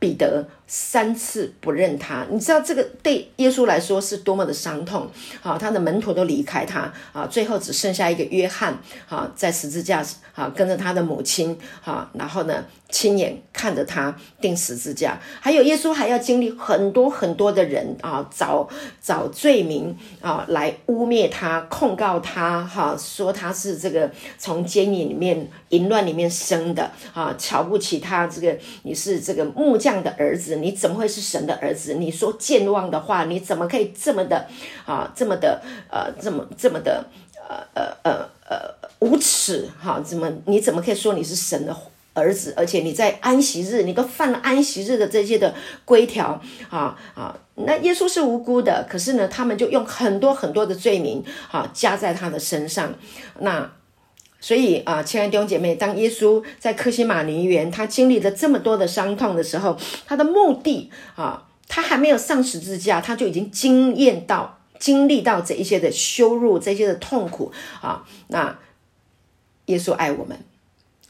[0.00, 0.48] 彼得。
[0.74, 5.06] 三次不认他，你知道这个对耶稣来说是多么的伤痛。
[5.42, 10.02] 好，他的门徒都离开他啊，最后只剩下一个约翰啊，在十字架
[10.34, 15.20] 啊跟着他的母亲啊，然后呢亲眼看着他钉十字架。
[15.42, 18.66] 还有耶稣还要经历很多很多的人啊，找
[19.02, 30.60] 找罪名啊来污蔑他、控告他哈，说他是这个从监狱里面淫乱里面生的啊，瞧不起他这个你是这个木匠的儿子。
[30.62, 31.94] 你怎么会是神的儿子？
[31.94, 34.46] 你说健忘的话，你怎么可以这么的
[34.86, 37.04] 啊，这么的呃，这么这么的
[37.48, 40.00] 呃呃呃呃无耻哈？
[40.00, 41.76] 怎么你怎么可以说你是神的
[42.14, 42.54] 儿子？
[42.56, 45.52] 而且你在安息日，你都犯了安息日的这些的
[45.84, 47.36] 规条啊啊！
[47.56, 52.94] 那耶稣是无辜的，可是呢，他们就用很多很多的罪名啊加在他的身上，
[53.40, 53.70] 那。
[54.42, 68.04] 所以啊，亲爱的弟兄姐妹，当耶稣在克西马尼园，他经历了这么多的伤痛的时候，他的目的啊，他还没有上十字架，他就已经经验到、经历到这一些的羞辱、这些的痛苦啊。
[68.26, 68.58] 那
[69.66, 70.36] 耶稣爱我们，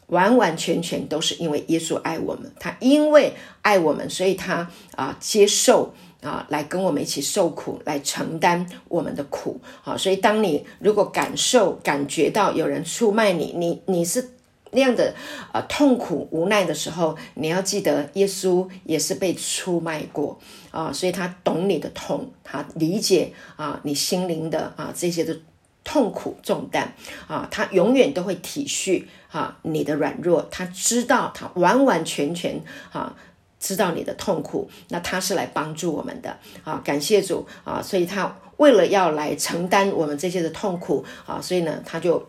[0.09, 5.95] 完完全全都是因为耶稣爱我们，他因为爱我们，所以他啊接受。
[6.23, 9.61] 啊，来跟我们一起受苦，来承担我们的苦。
[9.83, 14.31] 好，所以当你如果感受、感觉到有人出卖你，你你是
[14.71, 15.15] 那样的
[15.53, 20.39] 呃痛苦、无奈的时候，你要记得，耶稣也是被出卖过
[20.71, 25.37] 啊，所以他懂你的痛，他理解啊你心灵的啊这些的
[25.83, 26.95] 痛苦重担
[27.27, 33.17] 啊，他永远都会体恤啊你的软弱，他知道，他完完全全啊。
[33.63, 36.83] 知道你的痛苦，那他是来帮助我们的啊！
[36.85, 37.81] 感谢主啊！
[37.81, 42.27] 所以他为了要来承担我们这些的痛苦啊，所以呢，他就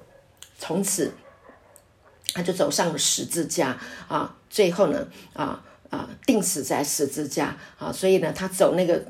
[0.60, 1.12] 从此
[2.36, 3.76] 他就走上了十字架
[4.08, 4.36] 啊！
[4.48, 7.92] 最后呢，啊啊，钉死在十字架啊！
[7.92, 9.04] 所以呢，他走那个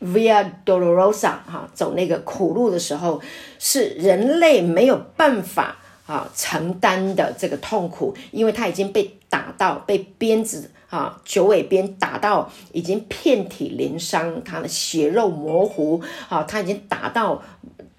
[0.00, 3.22] Via Dolorosa 哈，走那个苦路的时候，
[3.60, 10.68] 是人类没有办法啊承担的这个痛苦，因为他已经被打到被鞭子。
[10.92, 17.42] 啊，九尾鞭打到已经遍体鳞伤，他的血肉模糊，啊，他已经打到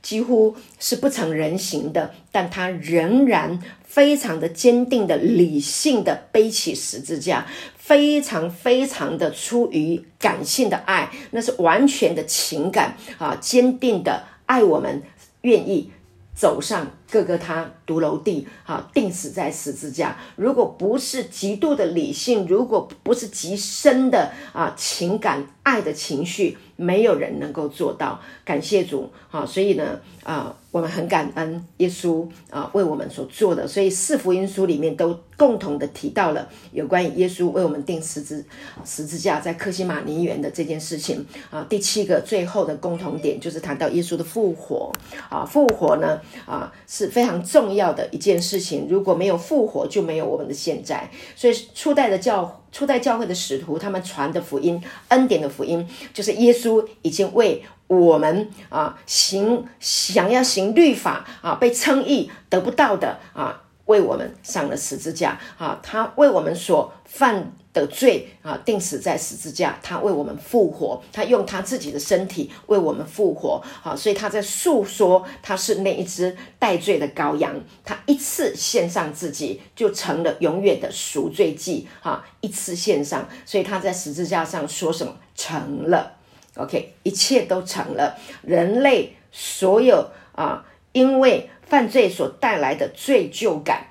[0.04, 15.02] 几乎是不成人形的，但他仍然非常的坚定的、理性的背起十字架，非常非常的出于感性的爱，那是完全的情感啊，坚定的爱我们，
[15.42, 15.90] 愿意
[16.36, 16.92] 走上。
[17.14, 20.18] 各个他独楼地，哈，钉死在十字架。
[20.36, 28.20] 如果不是极度的理性，如果不是极深的啊情感爱的情绪，没有人能够做到。
[28.44, 33.68] 感谢主，啊，所以呢，啊，我们很感恩耶稣啊为我们所做的。
[33.68, 38.44] 所以四福音书里面都共同的提到了有关于耶稣为我们钉十字
[38.84, 41.64] 十字架在克西马尼园的这件事情啊。
[41.70, 44.92] 第七个最后的共同点就是谈到耶稣的复活
[45.30, 47.03] 啊，复活呢啊是。
[47.04, 48.88] 是非常重要的一件事情。
[48.90, 51.10] 如果没有复活，就没有我们的现在。
[51.36, 63.60] 所以初代的教初代教会的使徒，他们传的福音，恩典的福音，就是耶稣已经为我们啊行想要行律法啊被称义得不到的啊。
[63.86, 65.78] 为我们上了十字架啊！
[65.84, 69.78] 他为我们所犯的罪啊，定死在十字架。
[69.84, 73.96] 他为我们复活，他用他自己的身体为我们复活啊！
[73.96, 77.56] 所以他在诉说，他是那一只带罪的羔羊。
[77.86, 82.26] 他一次献上自己，就成了永远的赎罪祭啊！
[82.42, 85.16] 一次献上，所以他在十字架上说什么？
[85.36, 86.14] 成了。
[86.56, 88.18] OK，一切都成了。
[88.42, 91.50] 人类所有啊，因为。
[91.66, 93.88] 犯罪所带来的罪疚感，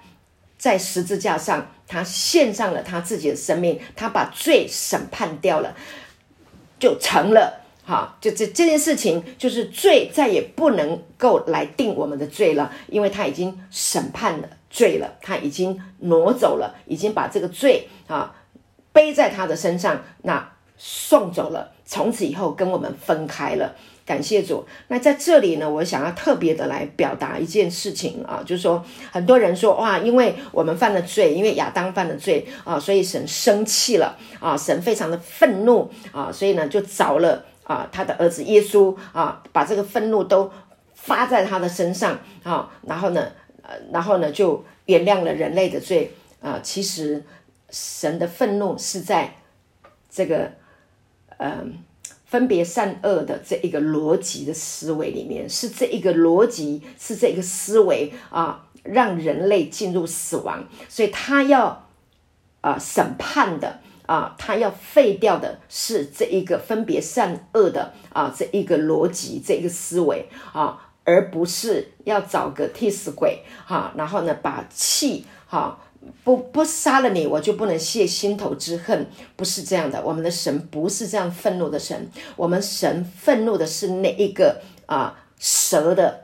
[0.56, 5.76] 在十字架上，他献上了他自己的生命，他把罪审判掉了，
[6.80, 18.34] 就成了好，就这这件事情，就是罪再也不能够来定我们的罪了，因为他已经审判了罪了，他已经挪走了，已经把这个罪啊
[18.90, 23.74] 背在他的身上，那送走了，从此以后跟我们分开了。
[24.04, 24.64] 感谢主。
[24.88, 37.44] 那在这里呢，我想要特别的来表达一件事情啊，就是说，很多人说哇，因为我们犯了罪，因为亚当犯了罪啊，所以神生气了啊，神非常的愤怒啊，所以呢就找了。
[37.64, 40.50] 啊，他的儿子耶稣啊，把这个愤怒都
[40.94, 43.30] 发在他的身上啊，然后呢，
[43.62, 46.58] 呃，然后呢，就原谅了人类的罪啊。
[46.60, 47.24] 其实
[47.70, 49.36] 神的愤怒是在
[50.10, 50.50] 这个
[51.38, 51.78] 嗯
[52.32, 61.86] 分别善恶的这一个逻辑的思维里面，是这一个逻辑，是这个思维啊，让人类进入死亡，所以他要
[62.62, 63.80] 啊审判的。
[64.04, 75.78] 啊，他要废掉的是这一个分别善恶的啊，这一个逻辑，这一个思维啊，而不是要找个替死鬼哈，然后呢，把气哈
[76.24, 80.02] 不不杀了你，我就不能泄心头之恨，不是这样的。
[80.04, 86.21] 我们的神不是这样愤怒的神，我们神愤怒的是那一个啊蛇的。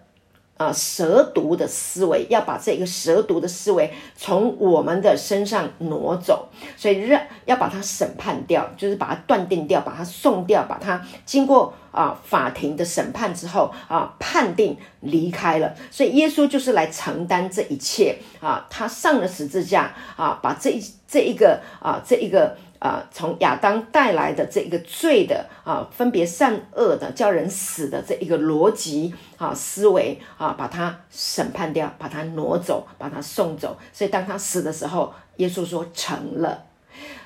[0.58, 15.72] 啊，蛇毒的思维要把这个蛇毒的思维从我们的身上挪走，所以让要把它审判掉，就是把它断定掉，把它送掉，把它经过啊法庭的审判之后啊判定离开了。
[15.90, 22.56] 所以耶稣就是来承担这一切啊，他上了十字架啊，把这一这一个啊这一个。
[22.78, 33.76] 啊，从亚当带来的这一个罪的啊，分别善恶的，叫人死的这一个逻辑啊思维啊，把它审判掉，把它挪走，把它送走。
[33.92, 36.64] 所以当他死的时候，耶稣说成了，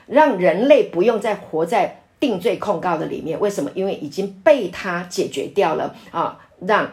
[0.07, 3.39] 让人类不用再活在定罪控告的里面。
[3.39, 3.71] 为什么？
[3.75, 6.91] 因为已经被他解决掉了啊，让。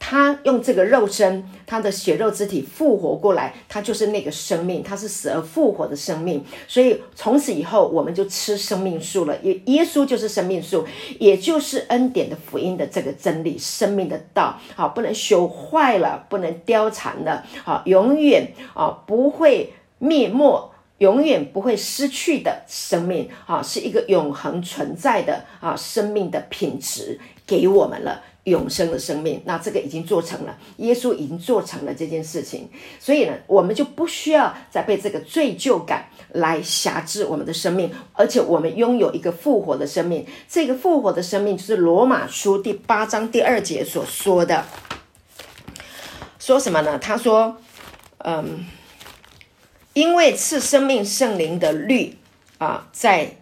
[0.00, 6.44] 他用这个肉身，他的血肉之体复活过来，他就是那个生命，他是死而复活的生命。
[6.68, 9.36] 所以从此以后，我们就吃生命树了。
[9.42, 10.86] 耶耶稣就是生命树，
[11.18, 14.58] 也就是恩典的福音的这个真理，生命的道。
[14.76, 17.44] 好，不能朽坏了，不能凋残了。
[17.64, 23.28] 好，永远啊不会灭没，永远不会失去的生命。
[23.46, 28.22] 啊，是一个永恒存在的啊生命的品质给我们了。
[28.44, 32.68] 永生的生命，那这个已经做成了，耶稣已经做成了这件事情，
[32.98, 40.24] 所以呢，我们就不需要再被这个罪疚感来辖制我们的生命，而且我们拥有一个复活的生命。
[40.48, 44.64] 这个复活的生命就是罗马书第八章第二节所说的，
[46.38, 46.98] 说什么呢？
[46.98, 47.58] 他说，
[48.18, 48.64] 嗯，
[49.92, 52.16] 因为赐生命圣灵的律
[52.56, 53.36] 啊，在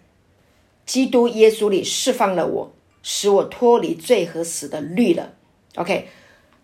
[0.85, 2.73] 基督耶稣里释放了我。
[3.03, 5.33] 使我脱离罪和死的律了
[5.75, 6.09] ，OK，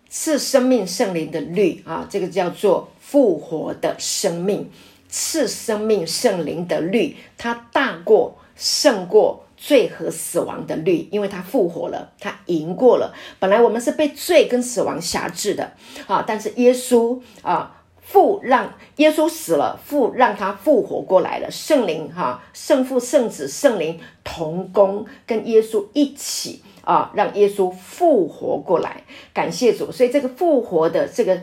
[0.08, 4.70] 赐生命圣灵的律啊，这个叫做复活的生命。
[5.08, 13.14] 赐生命圣灵的律，它大过胜过罪和死亡的律，因为它复活了，它赢过了。
[13.38, 15.72] 本来我们是被罪跟死亡辖制的
[16.08, 17.80] 啊，但是耶稣啊。
[18.14, 21.50] 父让耶稣死了，父让他复活过来了。
[21.50, 29.02] 圣灵哈，圣父、圣子、圣灵同工，跟耶稣一起啊，让耶稣复活过来。
[29.32, 31.42] 感谢主，所以这个复活的这个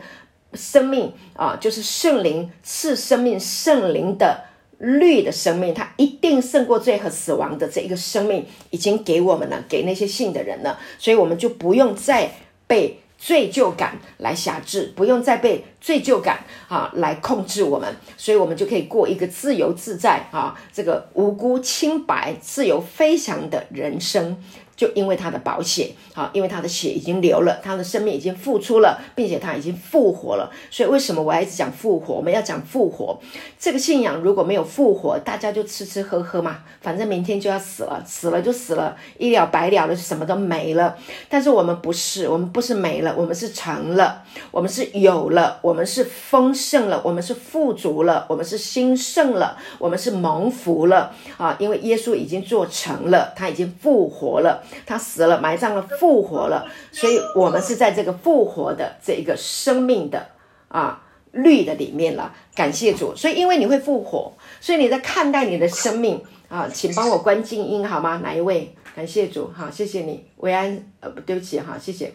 [0.54, 4.44] 生命啊，就是圣灵赐生命，圣灵的
[4.78, 12.30] 绿的生命，它一定胜过罪和死亡的这一个生命，已经给我们了，给那些信的人了，所以我们就不用再
[12.66, 13.01] 被。
[13.24, 24.36] 罪疚感来辖制，不用再被罪疚感啊来控制我们，所以我们就可以过一个自由自在啊，这个无辜清白、自由飞翔的人生。
[24.82, 30.50] 就因为他的保险，好，因为他的血已经流了，他的生命已经付出了，并且他已经复活了。
[30.72, 32.14] 所以为什么我要一直讲复活？
[32.14, 33.16] 我们要讲复活。
[33.60, 40.96] 这个信仰如果没有复活，大家就吃吃喝喝嘛，反正明天就要死了，死了就死了，一了百了的，什么都没了。
[41.28, 51.56] 但是我们不是，我们不是没了，我们是成了，我们是有了，我们是丰盛了，我们是富足了，我们是兴盛了，我们是蒙福了啊！
[51.60, 54.64] 因为耶稣已经做成了，他已经复活了。
[54.86, 60.28] 他死了，埋葬了，复活了，所以我们是在这个复活的这一个生命的
[60.68, 61.02] 啊
[61.32, 62.34] 绿的里面了。
[62.54, 68.18] 感谢主，所以因为你会复活，所以你在看待你的生命啊，请帮我关静音好吗？
[68.22, 68.74] 哪一位？
[68.94, 72.12] 感谢主，好，谢谢你，维安，呃，对不起，哈，谢谢，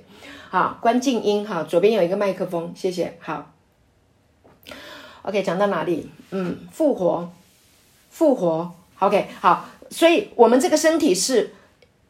[0.49, 3.51] 好，关静音，哈，左边有一个麦克风，谢谢，好
[5.23, 6.09] ，OK，讲到哪里？
[6.29, 7.31] 嗯，复活，
[8.11, 11.53] 复活，OK，好，所以我们这个身体是。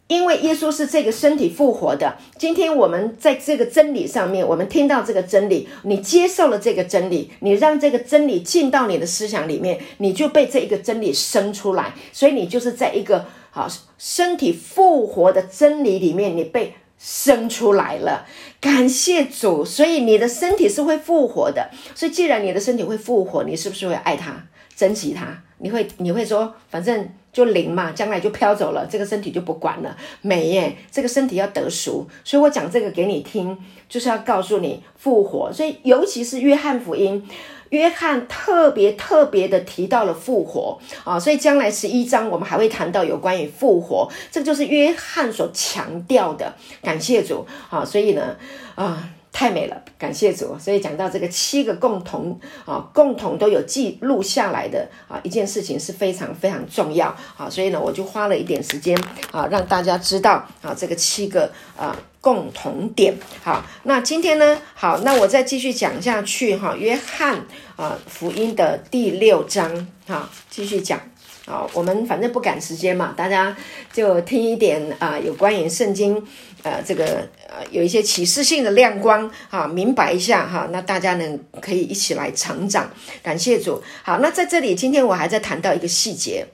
[0.08, 2.18] 因为耶稣是这个身体复活的。
[2.38, 11.94] 今天我们在这个真理上面，我们听到这个真理，你接受了这个真理，你让这个真理进到你的思想里面，你就被这一个真理生出来。
[12.12, 16.74] 所以你就是在一个好身体复活的真理里面，你被。
[17.00, 18.26] 生出来了，
[18.60, 21.70] 感谢主，所以你的身体是会复活的。
[21.94, 25.44] 所以既然你的身体会复活，你是不是会爱他、珍惜他？
[25.60, 27.08] 你会你会说，反正
[27.38, 29.96] 就灵嘛，将来就飘走了，这个身体就不管了。
[30.24, 32.08] 没耶，这个身体要得赎。
[32.24, 33.56] 所以我讲这个给你听，
[33.88, 35.54] 就是要告诉你复活。
[35.54, 37.24] 所以尤其是约翰福音。
[37.70, 46.56] 约翰特别特别的提到了复活啊，所以将来十一章我们还会谈到有关于复活，这个就是约翰所强调的。
[46.82, 48.38] 感谢主啊，所以呢
[48.74, 50.58] 啊，太美了，感谢主。
[50.58, 59.00] 所以讲到这个七个共同啊，共同都有记录下来的啊一件事情是非常非常重要啊，所以呢我就花了一点时间
[59.32, 61.96] 啊，让大家知道啊这个七个啊。
[62.20, 64.60] 共同点，好，那今天呢？
[64.74, 66.76] 好，那我再继续讲下去哈。
[66.76, 67.46] 约翰
[67.78, 71.00] 啊，福音的第六章，哈，继续讲。
[71.46, 73.56] 好，我们反正不赶时间嘛，大家
[73.94, 76.22] 就听一点啊，有关于圣经，
[76.68, 80.68] 呃，这个呃，有一些启示性的亮光，哈，明白一下哈。
[80.70, 82.92] 那大家呢，可以一起来成长，
[83.24, 83.82] 感谢主。
[84.04, 86.46] 好，那在这里，今天我还在谈到一个细节。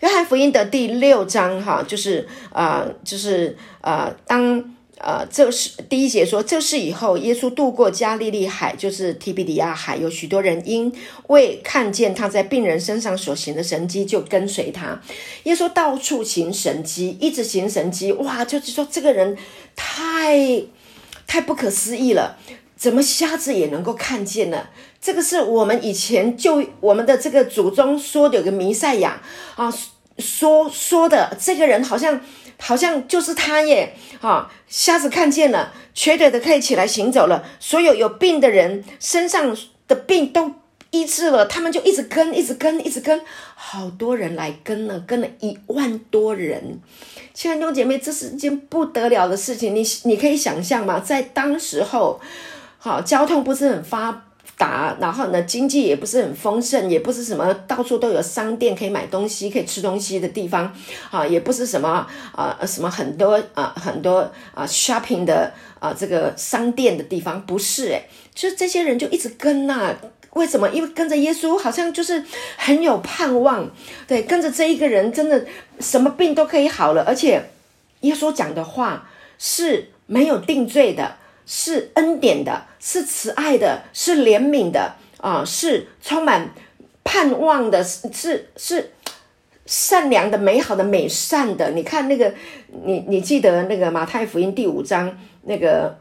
[0.00, 4.73] 约翰福音的第六章，哈，就是啊，就是啊，当
[5.04, 10.90] 呃，这是第一节说，这是以后耶稣渡过加利利海，就是提比里亚海，有许多人因
[11.26, 14.98] 为看见他在病人身上所行的神迹，就跟随他。
[15.42, 19.36] 耶稣到处行神迹，一直行神迹，哇，就是说这个人
[19.76, 20.62] 太
[21.26, 22.38] 太不可思议了，
[22.74, 24.68] 怎么瞎子也能够看见呢？
[25.02, 29.20] 这个是我们以前就我们的这个祖宗说的有个弥赛亚
[29.56, 29.70] 啊。
[30.16, 32.20] 说说的这个人好像
[32.66, 39.54] 好像就是他耶，哈，瞎子看见了，瘸腿的可以起来行走了，所有有病的人身上
[39.86, 40.50] 的病都
[40.90, 43.20] 医治了，他们就一直跟，一直跟，一直跟，
[43.54, 46.80] 好多人来跟了，跟了一万多人。
[47.34, 50.98] 亲爱的姐妹，这是一件不得了的事情，你你可以想象吗？
[50.98, 52.18] 在当时候，
[52.78, 54.23] 好，交通不是很发。
[54.56, 60.72] 打，然后呢，经济也不是很丰盛，也不是什么到处都有商店可以买东西、可以吃东西的地方，
[61.10, 69.94] 啊，也不是什么啊什么很多啊很多啊 shopping 的啊这个商店的地方，不是诶，就这些人就一直跟呐，
[70.34, 70.68] 为什么？
[70.70, 72.24] 因为跟着耶稣好像就是
[72.56, 73.68] 很有盼望，
[74.06, 75.44] 对，跟着这一个人真的
[75.80, 77.50] 什么病都可以好了，而且
[78.00, 81.16] 耶稣讲的话是没有定罪的。
[81.46, 86.50] 是恩典的，是慈爱的，是怜悯的啊，是充满
[87.02, 88.92] 盼望的，是是
[89.66, 91.70] 善良的、美好的、美善的。
[91.70, 92.34] 你看那个，
[92.84, 95.98] 你你记得那个马太福音第五章那个，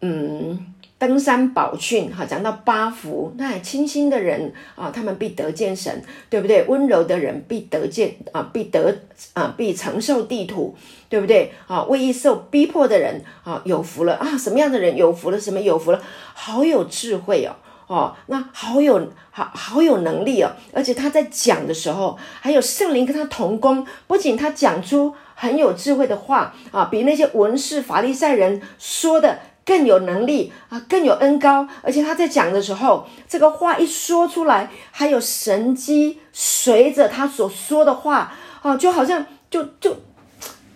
[0.00, 0.74] 嗯。
[0.98, 6.64] 登山宝训，哈，讲到八福，那清新的人啊，他们必得见神，对不对？
[6.64, 8.96] 温柔的人必得见啊，必得
[9.34, 10.74] 啊，必承受地土，
[11.10, 11.52] 对不对？
[11.66, 14.38] 啊，为义受逼迫的人啊，有福了啊！
[14.38, 15.38] 什么样的人有福了？
[15.38, 16.00] 什么有福了？
[16.32, 17.56] 好有智慧哦，
[17.88, 29.40] 哦，那好有好好有能力哦，而且他在讲的时候，还有圣灵跟他同工，不仅他讲出很有智慧的话啊，比那些文士法利赛人说的。
[29.66, 39.96] 更有能力啊，更有恩高，而且他在讲的时候，这个话一说出来，还有神机随着他所说的话啊，就好像就就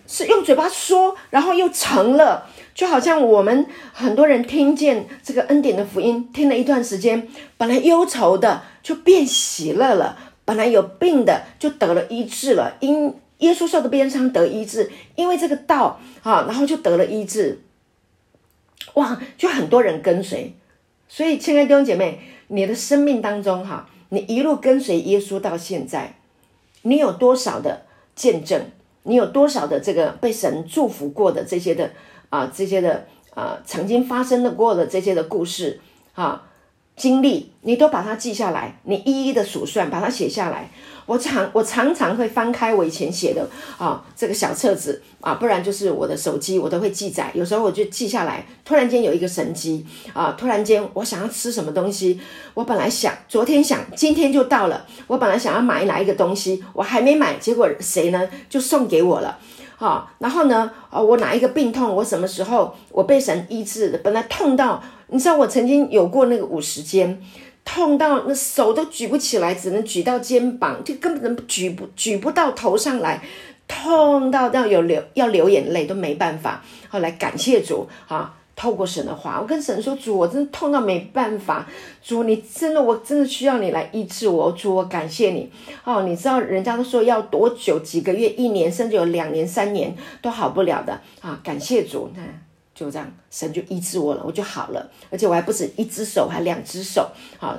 [0.05, 17.61] 是用嘴巴说，然后又成了，就好像我们很多人听见这个恩典的福音，听了一段时间，本来忧愁的就变喜乐了，本来有病的就得了医治了，因耶稣受的鞭伤得医治，因为这个道啊，然后就得了医治。
[18.95, 20.53] 哇，就很多人跟随，
[21.07, 26.15] 所以亲爱的弟兄姐妹，你的生命当中哈，你一路跟随耶稣到现在，
[26.81, 28.61] 你有多少的见证？
[29.03, 31.91] 你有多少的这个被神祝福过的这些的
[32.29, 35.79] 啊，这些的啊，曾经发生的过的这些的故事
[36.13, 36.47] 啊？
[37.01, 40.69] 经历，你都把它记下来，你一一的数算，把它写下来。
[41.07, 43.49] 我常我常常会翻开我以前写的
[43.79, 47.31] 啊这个小册子啊，不然就是我的手机，我都会记载。
[47.33, 48.45] 有时候我就记下来。
[48.63, 49.83] 突然间有一个神机
[50.13, 52.21] 啊，突然间我想要吃什么东西，
[52.53, 54.85] 我本来想昨天想，今天就到了。
[55.07, 59.39] 我本来想要买哪一个东西，我还没买，结果谁呢就送给我了。
[59.79, 63.97] 啊，然后呢，啊，我哪一个病痛，我什么时候我被神医治的？
[64.03, 64.81] 本来痛到，
[65.11, 67.21] 你知道我曾经有过那个五十肩，
[67.63, 73.21] 痛到那手都举不起来，只能举到肩膀，就根本举不举不到头上来，
[73.67, 76.63] 痛到要有流要流眼泪都没办法。
[76.89, 81.67] 后来感谢主啊，透过神的话，我跟神说：“主，我真的痛到没办法。
[82.03, 84.51] 主，你真的，我真的需要你来医治我。
[84.51, 85.51] 主，我感谢你。
[85.83, 87.79] 哦，你知道人家都说要多久？
[87.79, 91.39] 几个月、一年，甚至有两年、三年都好不了的啊！
[91.43, 92.21] 感谢主，那
[92.81, 94.89] 就这样，神就医治我了，我就好了。
[95.09, 97.57] 而且我还不止一只手，还两只手，好。”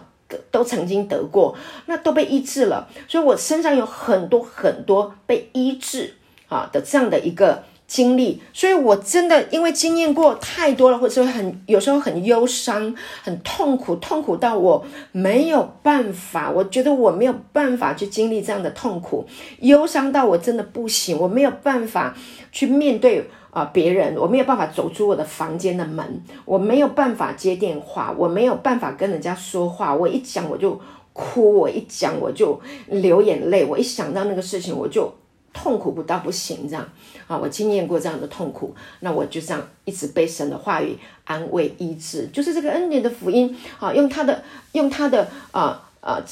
[0.51, 1.55] 都曾经得过，
[1.85, 6.15] 那都被医治了，所以我身上有很多很多被医治
[6.49, 19.27] 啊的这样的一个经历，所以我真的因为经验过太多了，或者很有时候很忧伤、很痛苦，痛苦到我没有办法，我觉得我没有办法去经历这样的痛苦，
[19.61, 22.17] 忧伤到我真的不行，我没有办法
[22.51, 23.29] 去面对。
[23.53, 23.67] 啊！
[23.67, 29.95] 别人我没有办法走出我的房间的门，我没有办法接电话，我没有办法跟人家说话。
[29.95, 30.81] 我一讲我就
[31.13, 35.13] 哭，我一讲我就流眼泪，我一想到那个事情我就
[35.53, 36.89] 痛苦不到不行这样
[37.27, 37.37] 啊！
[37.37, 44.43] 我经验过这样的痛苦，那我就这样一直被神的话语安慰医治，就是这个恩典的福音啊，用他的
[44.73, 46.23] 用他的啊啊。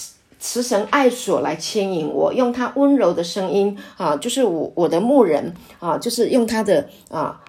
[0.40, 7.40] 慈神爱所来牵引我，用他温柔的声音啊，就是我我的牧人啊，就是用他的啊。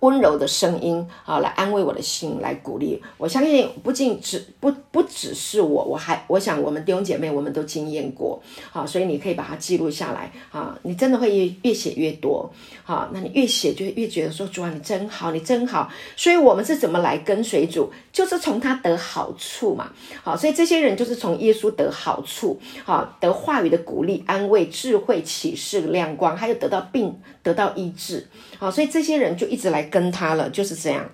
[0.00, 3.02] 温柔的声音啊，来安慰我的心，来鼓励。
[3.16, 8.40] 我相信不仅只不不只是我，我还我想我们弟兄姐妹我们都经验过，
[8.70, 10.78] 好，所以你可以把它记录下来啊。
[10.82, 12.50] 你真的会越越写越多，
[12.84, 15.90] 好，那你越写就越觉得说主啊，你真好，你真好。
[16.16, 19.90] 所以我们是怎么来跟随主，就是从他得好处嘛，
[20.22, 28.26] 好，所以这些人就是从耶稣得好处，好，得话语的鼓励、安慰、智慧、启示、亮光，还有得到病、得到医治，
[28.58, 29.78] 好，所以这些人就一直来。
[29.90, 31.08] 跟他了，就是这样。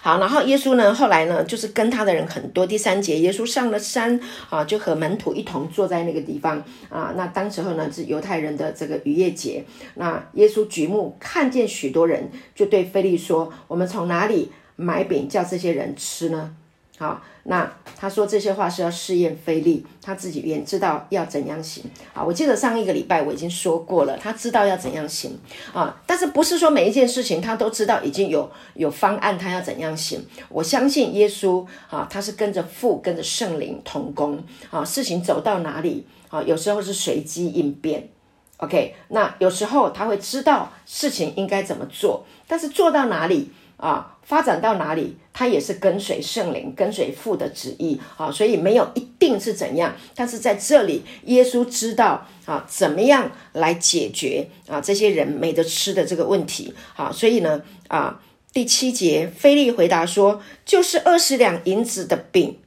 [0.00, 2.66] 好，然后耶稣呢，后来呢，就是跟他的人很多。
[2.66, 7.12] 第三节，耶稣上了山啊，就和门徒一同坐在那个地方啊。
[7.14, 9.62] 那当时候呢，是犹太人的这个逾越节。
[9.96, 16.56] 那耶稣举目看见许多人，就对菲利说：“我们从哪里买饼叫这些人吃呢？”
[17.02, 21.82] 好，那他说这些话是要试验菲利，他自己也知道要怎样行。
[22.14, 25.36] 啊，我记得上一个礼拜我已经说过了，他知道要怎样行
[25.74, 30.24] 啊，但是不是说每一件事情他都知道已经有有方案，他要怎样行？
[30.48, 34.40] 我相信耶稣啊，他是跟着父跟着圣灵同工
[34.70, 38.10] 啊，事情走到哪里啊，有时候是随机应变。
[38.58, 43.50] OK，那有时候他会知道事情应该怎么做，但是做到哪里？
[43.76, 49.94] 啊，发展到哪里，他也是跟随圣灵、跟随父的旨意啊，所以没有一定是怎样。
[50.14, 58.20] 但是在这里，耶稣知道啊，怎么样来解决啊这些人没得吃的这个问题啊，所以呢啊，
[58.52, 62.58] 第七节，菲利回答说，就是二十两银子的饼，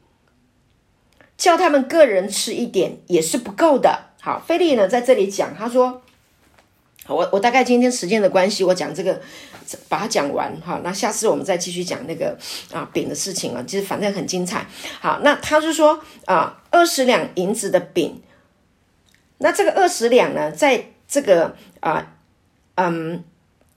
[1.38, 4.10] 叫他们个人吃一点也是不够的。
[4.22, 6.01] 好，菲利呢在这里讲，他说。
[7.08, 9.22] 我我大概今天时间的关系，我讲这个，
[9.88, 10.82] 把它讲完哈。
[10.84, 12.36] 那下次我们再继续讲那个
[12.72, 14.66] 啊饼的事情啊，其实反正很精彩。
[14.99, 18.22] 好，那他是说啊，二十两银子的饼，
[19.38, 22.16] 那这个二十两呢，在这个啊
[22.74, 23.24] 嗯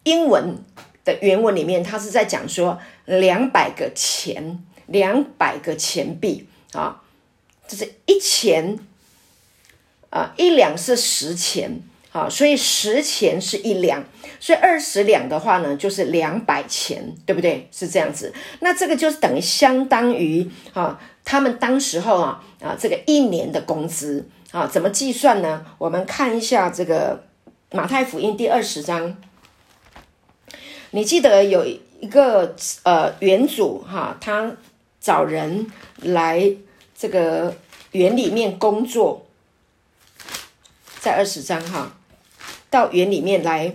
[0.05, 0.65] 英文
[1.05, 7.03] 的原文里面，他是在讲说两百个钱，两百个钱币啊，
[7.67, 8.79] 就是一钱
[10.09, 11.83] 啊一两是十钱。
[12.11, 14.03] 好，所以十钱是一两，
[14.41, 17.69] 所以二十两的话呢，就是两百钱，对不对？
[17.71, 18.33] 是这样子。
[18.61, 25.67] 那这个就是等于相当于啊，他们当时候啊啊，这个一年的工资啊，怎么计算呢？
[25.77, 27.25] 我们看一下这个
[27.73, 29.15] 马太福音第二十章，
[30.93, 31.67] 你记得有
[32.01, 34.51] 一个呃园主哈，他
[34.99, 36.51] 找人来
[36.97, 37.55] 这个
[37.93, 39.27] 园里面工作，
[41.01, 41.97] 在二十章哈。
[42.71, 43.75] 到园里面来，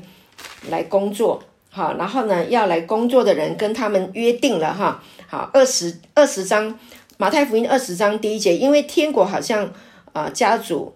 [0.70, 6.78] 来工作，好，然后呢，要来工作的人跟他们约定了哈，好，二十二十章
[7.18, 9.72] 马太福音二十章第一节，因为天国好像
[10.14, 10.94] 啊，家主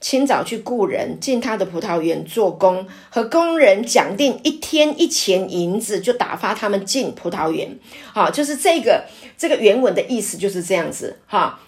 [0.00, 7.78] 清早去雇人进他的葡萄园做工，和工人讲定一天一钱银子，就打发他们进葡萄园，
[8.12, 9.04] 好，就是这个
[9.36, 11.58] 这个原文的意思就是这样子哈。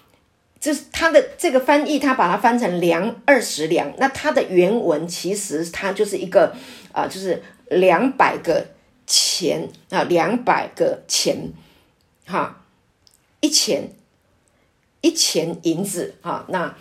[0.59, 3.93] 就是他的这个翻译，他把它翻成两二十两。
[3.97, 6.55] 那它的原文其实它就是一个
[6.91, 8.65] 啊，就是两百个
[9.05, 11.53] 钱啊，两百个钱，
[12.25, 12.61] 哈，
[13.39, 13.91] 一钱
[15.01, 16.45] 一钱银子啊。
[16.49, 16.75] 那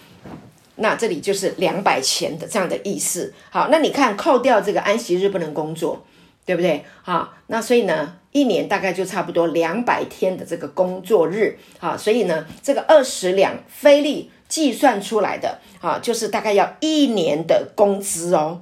[0.76, 3.34] 那这里就是两百钱的这样的意思。
[3.50, 6.06] 好，那你看扣掉这个安息日不能工作，
[6.44, 6.84] 对不对？
[7.02, 8.18] 好，那所以呢？
[8.36, 18.60] 一年大概就差不多两百天的这个工作日，啊，所以呢，这个二十两菲利计算出来的，啊，就是大概要一年的工资哦，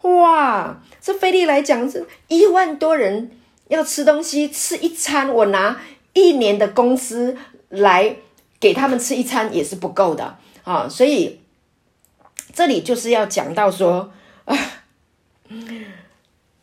[0.00, 3.30] 哇，这菲利来讲是一万多人
[3.68, 5.80] 要吃东西，吃一餐，我拿
[6.14, 7.36] 一年的工资
[7.68, 8.16] 来
[8.58, 10.88] 给他们吃一餐也是不够的啊！
[10.88, 11.38] 所以
[12.52, 14.12] 这里就是要讲到说
[14.46, 14.58] 啊，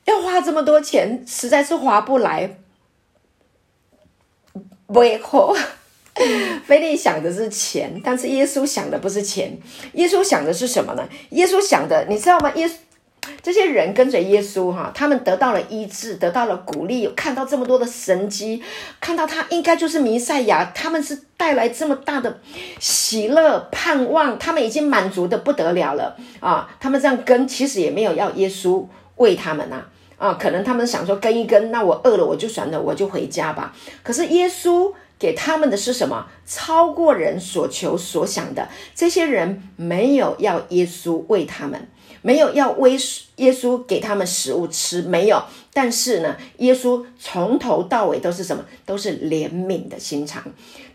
[0.10, 2.58] 要花这么多钱，实在是划不来，
[4.88, 5.54] 不会花。
[6.66, 9.58] 菲利想的是钱，但是耶稣想的不是钱，
[9.94, 11.08] 耶稣想的是什么呢？
[11.30, 12.52] 耶稣想的，你知道吗？
[12.56, 12.74] 耶稣。
[13.44, 18.64] 这些人跟随耶稣，哈，他们得到了医治，得到了鼓励，看到这么多的神迹，
[19.00, 22.40] 看到他应该就是弥赛亚，他们是带来这么大的
[22.80, 26.70] 喜乐、盼望，他们已经满足的不得了了啊！
[26.80, 28.86] 他们这样跟，其实也没有要耶稣
[29.18, 29.86] 喂他们呐，
[30.20, 33.74] 啊可能他们想说跟一跟，那我饿了我就算了，我就回家吧。
[34.04, 36.28] 可是耶稣给他们的是什么？
[36.46, 38.70] 超过人所求所想的。
[38.94, 41.88] 这些人没有要耶稣喂他们。
[42.22, 42.98] 没有要为
[43.38, 45.44] 耶稣给他们食物吃，没有。
[45.72, 48.66] 但是呢，耶稣从头到尾都是什么？
[48.86, 50.44] 都是怜悯的心肠。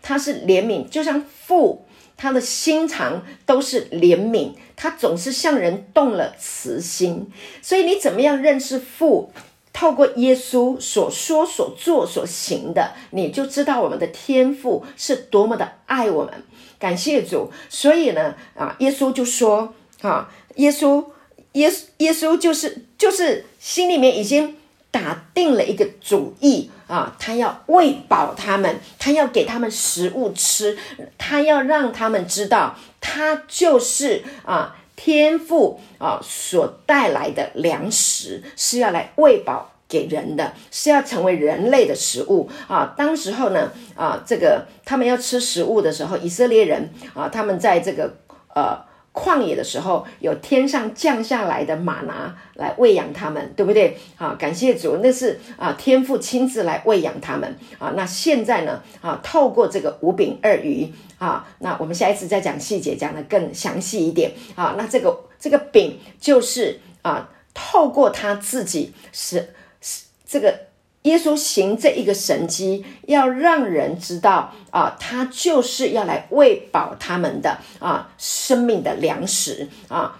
[0.01, 4.51] 他是怜悯，就像父，他的心肠都是怜悯。
[4.75, 7.31] 他总是向人动了慈心。
[7.61, 9.31] 所以你怎么样认识父？
[9.73, 16.33] 透过耶稣所说、所做、所行的，你就知道我们的天父是多么的爱我们。
[16.77, 17.51] 感谢主。
[17.69, 21.03] 所以呢，啊，耶稣就说，啊，耶稣。
[21.55, 24.55] 耶耶稣就是就是心里面已经
[24.91, 30.77] 打定了一个主意啊，他要喂饱他们，他要给他们食物吃，
[31.17, 42.93] 他要让他们知道，他就是啊天赋啊所带来的粮食是要来喂饱给人的，是要成为人类的食物啊。
[42.97, 48.17] 当时候呢啊，这个他们要吃食物的时候，以色列人啊，他们在这个
[48.53, 48.93] 呃。
[49.15, 53.97] 旷野的时候，有天上降下来的马拿来喂养他们，对不对？
[54.17, 57.93] 啊，感谢主，那是啊天父亲自来喂养他们啊。
[57.95, 58.83] 那现在呢？
[59.01, 64.75] 啊，透过这个五饼二鱼啊，那我们下一次再讲细节，讲的更详细一点啊。
[64.77, 70.64] 那这个这个饼就是啊，透过他自己是是这个。
[71.05, 80.19] 耶稣行这一个神迹，要让人知道啊，他就是要来喂饱他们的啊生命的粮食啊，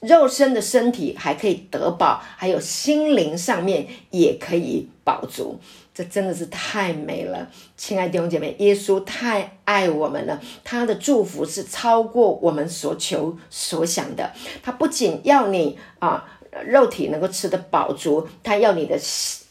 [0.00, 5.60] 肉身的身体还可以得饱，还有心灵上面也可以饱足。
[5.94, 14.32] 这真的是太美了，亲爱的弟兄姐妹，耶稣太爱我们了，他的祝福是超过我们所求所想的。
[14.62, 16.32] 他不仅要你啊。
[16.64, 18.98] 肉体能够吃得饱足，他要你的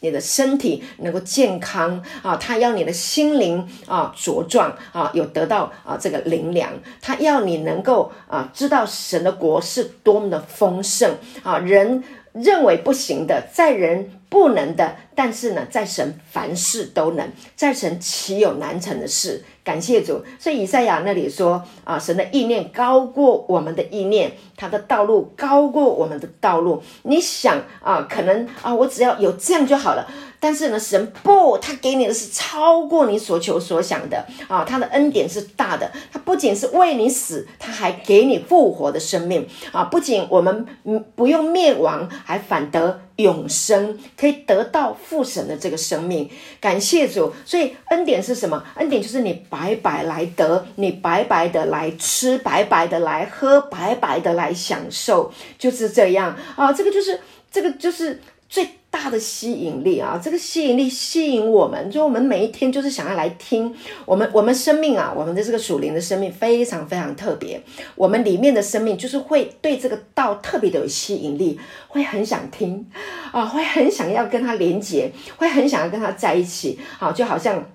[0.02, 6.72] 你的身体能够健康啊，他要你的心灵啊茁壮啊，有得到啊这个灵粮，
[7.02, 19.44] 他要你能够啊知道神的国是多么的丰盛啊，人认为不行的，在人不能的，但是呢，在神凡事都能，在神岂有难成的事？
[19.64, 26.84] 感谢主，所以以赛亚那里说啊，神的意念高过我们的意念，他的道路高过我们的道路。
[27.02, 30.08] 你想啊，可能啊，我只要有这样就好了。
[30.40, 34.64] 但是呢，神不，他给你的是超过你所求所想的啊！
[34.64, 39.86] 他的恩典是大的，他不仅是为你死，他还给你复活的生命啊！
[39.86, 46.30] 不仅我们嗯不用灭亡，还反得永生，可以得到父神的这个生命。
[46.60, 47.34] 感谢主！
[47.44, 48.64] 所以恩典是什么？
[48.76, 56.72] 恩典就是你白白来得，你白白的来吃，白白的来喝，白白的来享受，就是这样啊！
[56.74, 57.20] 这个就是
[57.50, 58.70] 这个就是最。
[58.96, 63.76] 大的吸引力啊，这个吸引力吸引我们，就我们每一天就是想要来听
[64.06, 67.62] 我们我们生命啊，我们的这个属灵的生命非常非常特别，
[67.96, 72.90] 我们里面的生命就是会对这个道特别的有吸引力，会很想听
[73.34, 77.66] 啊，会很想要跟他连接，会很想要跟他在一起，好，就好像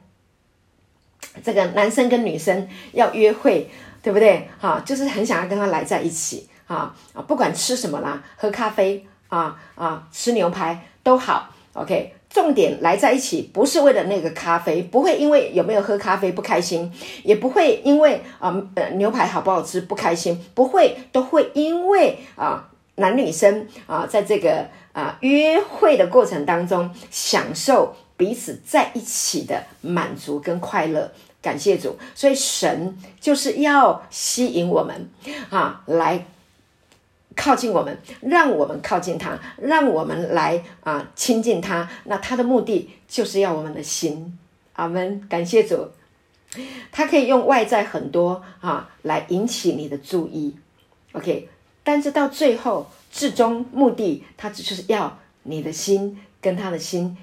[1.44, 3.68] 这个男生跟女生要约会，
[4.02, 4.48] 对不对？
[4.58, 10.86] 哈，就是很想要跟他来在一起啊啊，不管吃什么啦，喝咖啡啊啊，吃牛排。
[11.02, 12.14] 都好，OK。
[12.32, 16.88] 重点来在一起，不是为了那个咖啡，不会因为有没有喝咖啡不开心，
[17.24, 31.10] 也不会因为啊呃牛排好不好吃不开心，不会都会因为啊男女生啊在这个啊约会的过程当中享受彼此在一起的满足跟快乐。
[31.42, 35.10] 感谢主，所以神就是要吸引我们
[35.48, 36.24] 啊来。
[37.40, 41.88] 靠近我们，让我们靠近他，让我们来啊亲近他。
[42.04, 44.38] 那他的目的就是要我们的心。
[44.74, 45.26] 阿门。
[45.26, 45.88] 感谢主，
[46.92, 50.54] 他可以用外在很多啊来引起你的注意。
[51.12, 51.48] OK，
[51.82, 57.16] 但是到最后至终目的，他只是要你的心跟他的心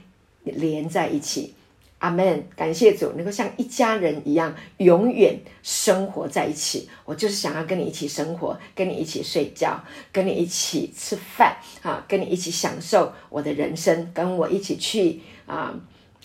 [0.43, 1.53] 连在一起。
[1.99, 2.43] 阿门！
[2.55, 6.87] 感谢主，能够像一家人一样，永远生活在一起。
[7.05, 15.73] 我就是想要跟你一起生活，跟你一起睡觉，跟你一起吃饭，啊，跟你一起享受我的人生，跟我一起去啊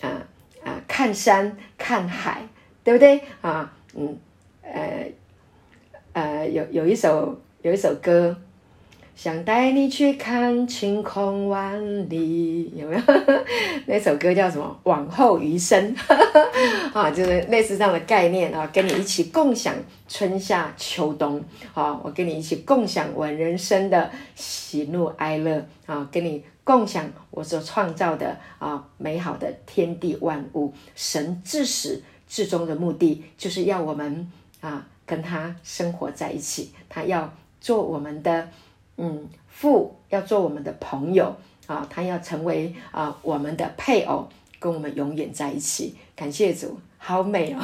[0.03, 0.09] 啊
[0.62, 2.47] 啊看山看海，
[2.85, 3.20] 对不对？
[3.41, 4.18] 啊，嗯，
[4.62, 5.11] 呃
[6.12, 8.37] 呃，有有一首有一首歌。
[9.15, 13.03] 想带你去看晴空万里，有没有？
[13.87, 14.81] 那首歌叫什么？
[14.83, 15.95] 往后余生，
[16.93, 19.73] 啊，就是类似这样的概念啊，跟你一起共享
[20.09, 21.41] 春夏秋冬，
[21.73, 30.73] 啊，我跟你一起共享我人生的喜怒哀乐，啊，跟你共享我所创造的啊美好的天地万物。
[30.97, 34.29] 神至始至终的目的，就是要我们
[34.61, 38.49] 啊跟他生活在一起，他要做我们的。
[39.05, 41.35] 嗯，父要做我们的朋友
[41.67, 44.29] 啊，他要成为啊我们的配偶，
[44.61, 45.97] 跟我们永远在一起。
[46.15, 47.59] 感谢主，好美哦！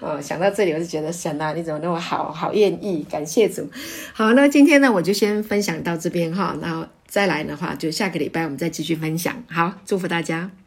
[0.00, 3.04] 哦，想到这里我就觉得神啊，你怎么那么好，好愿意？
[3.10, 3.68] 感谢主。
[4.14, 9.44] 好，那今天呢，我就先分享到这边哈，然后再来的话，就下个礼拜我们再继续分享。
[9.48, 10.63] 好，祝福大家。